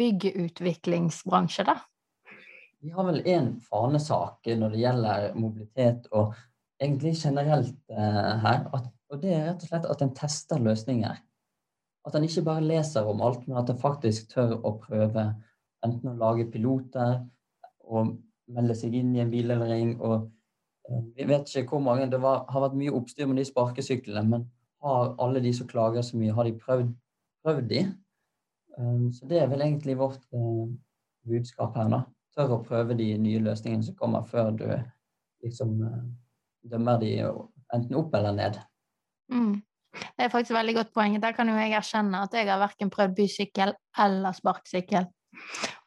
byggeutviklingsbransje, 0.00 1.66
da? 1.70 1.78
Vi 2.80 2.92
har 2.94 3.04
vel 3.04 3.20
én 3.28 3.50
fanesak 3.60 4.48
når 4.56 4.72
det 4.72 4.80
gjelder 4.80 5.26
mobilitet 5.36 6.06
og 6.16 6.32
egentlig 6.80 7.12
generelt 7.20 7.76
eh, 7.92 8.32
her. 8.44 8.64
At, 8.72 8.88
og 9.10 9.20
det 9.20 9.34
er 9.36 9.44
rett 9.50 9.66
og 9.66 9.72
slett 9.72 9.90
at 9.92 10.04
en 10.04 10.14
tester 10.16 10.62
løsninger. 10.62 11.20
At 12.08 12.16
en 12.16 12.24
ikke 12.24 12.46
bare 12.46 12.64
leser 12.64 13.08
om 13.08 13.20
alt, 13.24 13.44
men 13.46 13.60
at 13.60 13.70
en 13.70 13.80
faktisk 13.80 14.32
tør 14.32 14.56
å 14.64 14.78
prøve 14.80 15.26
enten 15.84 16.12
å 16.12 16.18
lage 16.20 16.48
piloter 16.52 17.18
og 17.84 18.14
melde 18.50 18.76
seg 18.76 18.96
inn 18.96 19.12
i 19.16 19.22
en 19.22 19.32
bildeling 19.32 19.98
og 20.00 20.30
vi 20.90 21.26
vet 21.28 21.52
ikke 21.54 21.76
hvor 21.76 21.84
mange. 21.84 22.08
Det 22.10 22.18
var, 22.22 22.44
har 22.50 22.64
vært 22.64 22.78
mye 22.78 22.94
oppstyr 22.96 23.28
med 23.30 23.38
de 23.38 23.46
sparkesyklene, 23.46 24.24
men 24.26 24.46
har 24.82 25.14
alle 25.22 25.42
de 25.44 25.52
som 25.54 25.68
klager 25.70 26.02
så 26.02 26.18
mye, 26.18 26.34
har 26.34 26.48
de 26.48 26.56
prøvd, 26.58 26.88
prøvd 27.44 27.68
de? 27.70 27.84
Um, 28.78 29.10
så 29.14 29.28
det 29.30 29.42
er 29.42 29.50
vel 29.50 29.62
egentlig 29.66 29.98
vårt 30.00 30.24
budskap 31.28 31.76
her, 31.78 31.92
da. 31.92 32.00
Tør 32.36 32.56
å 32.56 32.62
prøve 32.64 32.94
de 32.98 33.08
nye 33.18 33.40
løsningene 33.42 33.88
som 33.88 33.96
kommer, 33.98 34.26
før 34.28 34.52
du 34.54 34.66
liksom 35.44 35.80
uh, 35.82 36.02
dømmer 36.70 37.00
de 37.02 37.14
enten 37.74 37.98
opp 37.98 38.14
eller 38.14 38.36
ned. 38.36 38.60
Mm. 39.32 39.60
Det 39.90 40.26
er 40.26 40.30
faktisk 40.30 40.52
et 40.54 40.60
veldig 40.60 40.76
godt 40.76 40.92
poeng. 40.94 41.16
Der 41.22 41.34
kan 41.34 41.48
jo 41.50 41.56
jeg 41.58 41.74
erkjenne 41.74 42.22
at 42.26 42.34
jeg 42.36 42.46
har 42.46 42.60
verken 42.62 42.92
prøvd 42.92 43.16
bysykkel 43.18 43.74
eller 44.04 44.36
sparkesykkel. 44.36 45.08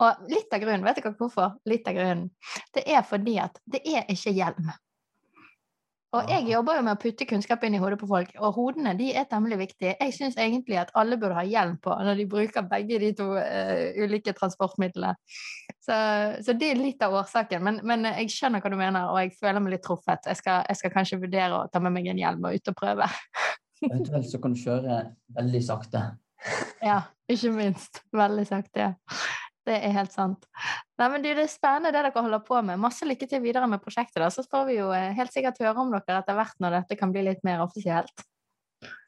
Og 0.03 0.31
litt 0.31 0.55
av 0.55 0.63
grunnen, 0.63 0.83
vet 0.83 0.99
dere 0.99 1.13
hvorfor? 1.19 1.55
Litt 1.69 1.87
av 1.87 1.95
grunnen. 1.97 2.31
Det 2.75 2.83
er 2.89 3.03
fordi 3.07 3.37
at 3.43 3.59
det 3.69 3.83
er 3.87 4.09
ikke 4.11 4.33
hjelm. 4.35 4.71
Og 6.13 6.29
jeg 6.29 6.45
jobber 6.45 6.77
jo 6.77 6.83
med 6.85 6.93
å 6.93 6.99
putte 7.01 7.25
kunnskap 7.25 7.63
inn 7.65 7.73
i 7.73 7.79
hodet 7.81 7.97
på 7.97 8.07
folk, 8.09 8.29
og 8.37 8.57
hodene 8.57 8.91
de 8.99 9.07
er 9.17 9.25
temmelig 9.29 9.57
viktige. 9.63 9.95
Jeg 9.97 10.13
syns 10.13 10.35
egentlig 10.37 10.77
at 10.77 10.91
alle 10.99 11.17
burde 11.17 11.39
ha 11.39 11.45
hjelm 11.47 11.79
på 11.81 11.95
når 12.05 12.19
de 12.19 12.27
bruker 12.29 12.67
begge 12.69 12.99
de 13.01 13.09
to 13.17 13.31
uh, 13.33 13.87
ulike 13.97 14.35
transportmidlene. 14.37 15.15
Så, 15.81 15.95
så, 16.45 16.53
det 16.53 16.69
er 16.69 16.81
litt 16.81 17.01
av 17.03 17.17
årsaken. 17.17 17.65
Men, 17.65 17.79
men, 17.89 18.05
jeg 18.21 18.29
skjønner 18.35 18.61
hva 18.61 18.69
du 18.69 18.77
mener, 18.77 19.09
og 19.09 19.17
jeg 19.23 19.33
føler 19.39 19.63
meg 19.63 19.75
litt 19.75 19.85
truffet. 19.87 20.29
Jeg 20.29 20.39
skal, 20.39 20.61
jeg 20.69 20.81
skal 20.83 20.93
kanskje 20.93 21.21
vurdere 21.23 21.63
å 21.63 21.65
ta 21.73 21.81
med 21.81 21.95
meg 21.97 22.11
en 22.13 22.21
hjelm 22.21 22.45
og 22.45 22.59
ut 22.59 22.71
og 22.73 22.77
prøve. 22.77 23.09
Eventuelt 23.89 24.29
så 24.29 24.39
kan 24.43 24.53
du 24.53 24.61
kjøre 24.61 24.99
veldig 25.39 25.63
sakte. 25.65 26.05
Ja, 26.83 27.01
ikke 27.31 27.55
minst. 27.57 28.03
Veldig 28.13 28.45
sakte. 28.51 28.91
ja. 28.91 29.49
Det 29.63 29.77
er 29.79 29.93
helt 29.95 30.11
sant. 30.11 30.43
Nei, 30.99 31.07
men 31.07 31.23
Det 31.23 31.37
er 31.37 31.47
spennende 31.47 31.93
det 31.93 32.01
dere 32.03 32.23
holder 32.25 32.43
på 32.43 32.59
med. 32.65 32.81
Masse 32.83 33.07
lykke 33.07 33.27
til 33.29 33.41
videre 33.41 33.67
med 33.71 33.81
prosjektet. 33.83 34.19
da. 34.19 34.29
Så 34.29 34.43
får 34.43 34.65
vi 34.67 34.77
jo 34.81 34.91
eh, 34.91 35.13
helt 35.15 35.31
sikkert 35.31 35.61
høre 35.63 35.79
om 35.79 35.91
dere 35.93 36.19
etter 36.19 36.35
hvert 36.35 36.59
når 36.59 36.81
dette 36.81 36.99
kan 36.99 37.13
bli 37.15 37.23
litt 37.29 37.43
mer 37.47 37.63
offisielt. 37.63 38.25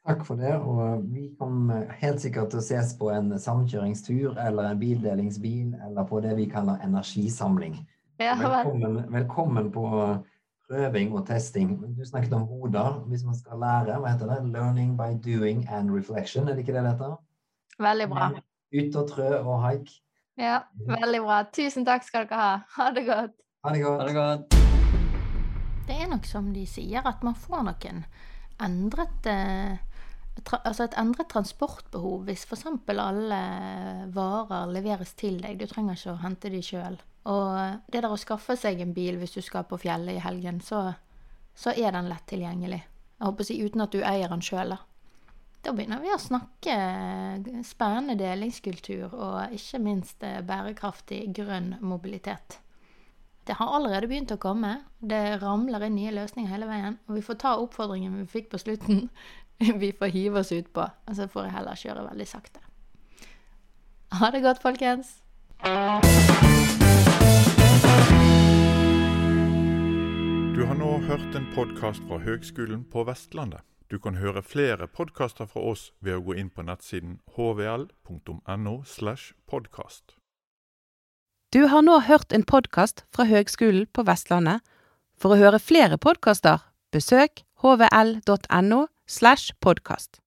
Takk 0.06 0.22
for 0.24 0.40
det. 0.40 0.54
Og 0.56 1.04
vi 1.12 1.28
kommer 1.40 1.90
helt 2.00 2.24
sikkert 2.24 2.54
til 2.54 2.62
å 2.62 2.66
ses 2.66 2.94
på 3.00 3.10
en 3.12 3.34
samkjøringstur 3.42 4.40
eller 4.40 4.72
en 4.72 4.80
bildelingsbil 4.80 5.76
eller 5.90 6.08
på 6.08 6.22
det 6.24 6.38
vi 6.40 6.48
kaller 6.52 6.80
energisamling. 6.86 7.82
Ja, 8.22 8.38
velkommen, 8.40 9.02
velkommen, 9.12 9.72
på 9.76 9.90
prøving 10.70 11.12
og 11.18 11.26
testing. 11.28 11.76
Du 11.98 12.06
snakket 12.08 12.34
om 12.38 12.46
hoder. 12.48 13.02
Hvis 13.10 13.26
man 13.28 13.36
skal 13.36 13.60
lære, 13.60 13.98
hva 14.00 14.14
heter 14.14 14.32
det? 14.32 14.40
Learning 14.54 14.96
by 14.96 15.12
doing 15.20 15.66
and 15.68 15.92
reflection, 15.92 16.48
er 16.48 16.56
det 16.56 16.64
ikke 16.64 16.78
det 16.78 16.86
det 16.86 16.96
heter? 16.96 17.18
Veldig 17.84 18.08
bra. 18.14 18.30
Ut 18.76 18.96
og 19.02 19.10
trø 19.12 19.30
og 19.42 19.62
haik. 19.66 19.92
Ja, 20.36 20.60
veldig 20.76 21.22
bra. 21.24 21.40
Tusen 21.56 21.86
takk 21.88 22.04
skal 22.04 22.28
dere 22.28 22.40
ha. 22.40 22.54
Ha 22.76 22.92
det 22.96 23.06
godt. 23.08 23.36
Ha 23.64 23.72
det 23.72 23.82
godt. 23.84 24.02
Ha 24.02 24.08
det 24.08 24.16
godt. 24.18 24.56
Det 25.86 25.96
er 26.02 26.10
nok 26.12 26.26
som 26.28 26.50
de 26.54 26.66
sier, 26.68 27.06
at 27.06 27.24
man 27.24 27.38
får 27.38 27.68
noen 27.68 28.06
endret 28.66 29.28
eh, 29.30 29.76
Altså 30.36 30.84
et 30.84 30.96
endret 31.00 31.30
transportbehov 31.32 32.26
hvis 32.28 32.42
f.eks. 32.44 32.66
alle 32.92 33.38
varer 34.12 34.74
leveres 34.74 35.14
til 35.16 35.38
deg. 35.40 35.56
Du 35.62 35.64
trenger 35.72 35.96
ikke 35.96 36.12
å 36.12 36.24
hente 36.26 36.52
de 36.52 36.60
sjøl. 36.60 36.98
Og 37.32 37.86
det 37.88 38.02
der 38.04 38.12
å 38.12 38.20
skaffe 38.20 38.58
seg 38.60 38.82
en 38.84 38.92
bil 38.94 39.16
hvis 39.22 39.38
du 39.38 39.40
skal 39.42 39.64
på 39.70 39.80
fjellet 39.80 40.18
i 40.18 40.26
helgen, 40.26 40.60
så, 40.60 40.90
så 41.56 41.72
er 41.72 41.96
den 41.96 42.12
lett 42.12 42.28
tilgjengelig. 42.28 42.82
Jeg 43.16 43.30
håper 43.30 43.46
å 43.46 43.48
si 43.48 43.58
uten 43.64 43.86
at 43.86 43.96
du 43.96 44.04
eier 44.04 44.28
den 44.36 44.44
sjøl, 44.44 44.76
da. 44.76 44.82
Da 45.66 45.72
begynner 45.74 45.98
vi 45.98 46.12
å 46.14 46.20
snakke 46.22 46.74
spennende 47.66 48.14
delingskultur 48.20 49.10
og 49.10 49.56
ikke 49.56 49.80
minst 49.82 50.22
eh, 50.22 50.44
bærekraftig 50.46 51.24
grønn 51.34 51.72
mobilitet. 51.82 52.60
Det 53.50 53.58
har 53.58 53.74
allerede 53.74 54.06
begynt 54.12 54.34
å 54.36 54.38
komme. 54.42 54.76
Det 55.02 55.40
ramler 55.42 55.88
inn 55.88 55.98
nye 55.98 56.14
løsninger 56.14 56.54
hele 56.54 56.70
veien. 56.70 57.00
Og 57.10 57.18
vi 57.18 57.26
får 57.26 57.40
ta 57.42 57.56
oppfordringen 57.58 58.14
vi 58.20 58.28
fikk 58.30 58.52
på 58.54 58.62
slutten. 58.62 59.10
Vi 59.56 59.94
får 59.96 60.10
hive 60.12 60.42
oss 60.42 60.50
utpå. 60.52 60.84
Og 61.08 61.16
så 61.16 61.30
får 61.32 61.46
jeg 61.46 61.54
heller 61.56 61.78
kjøre 61.80 62.02
veldig 62.10 62.26
sakte. 62.28 62.60
Ha 64.20 64.28
det 64.36 64.42
godt, 64.44 64.60
folkens. 64.60 65.14
Du 70.52 70.66
har 70.68 70.76
nå 70.76 70.92
hørt 71.08 71.40
en 71.40 71.48
podkast 71.56 72.04
fra 72.10 72.20
Høgskolen 72.28 72.84
på 72.92 73.08
Vestlandet. 73.08 73.64
Du 73.92 74.00
kan 74.00 74.18
høre 74.18 74.42
flere 74.42 74.88
podkaster 74.88 75.46
fra 75.46 75.62
oss 75.62 75.92
ved 76.02 76.18
å 76.18 76.24
gå 76.26 76.36
inn 76.42 76.50
på 76.50 76.66
nettsiden 76.66 77.20
hvl.no. 77.36 78.76
slash 78.84 79.34
podkast. 79.46 80.16
Du 81.54 81.68
har 81.70 81.86
nå 81.86 82.00
hørt 82.08 82.34
en 82.34 82.44
podkast 82.44 83.06
fra 83.14 83.28
Høgskolen 83.30 83.86
på 83.94 84.04
Vestlandet. 84.08 84.66
For 85.22 85.36
å 85.36 85.40
høre 85.40 85.62
flere 85.62 85.98
podkaster, 86.02 86.66
besøk 86.92 87.46
hvl.no. 87.62 88.82
slash 89.08 89.54
podkast. 89.62 90.20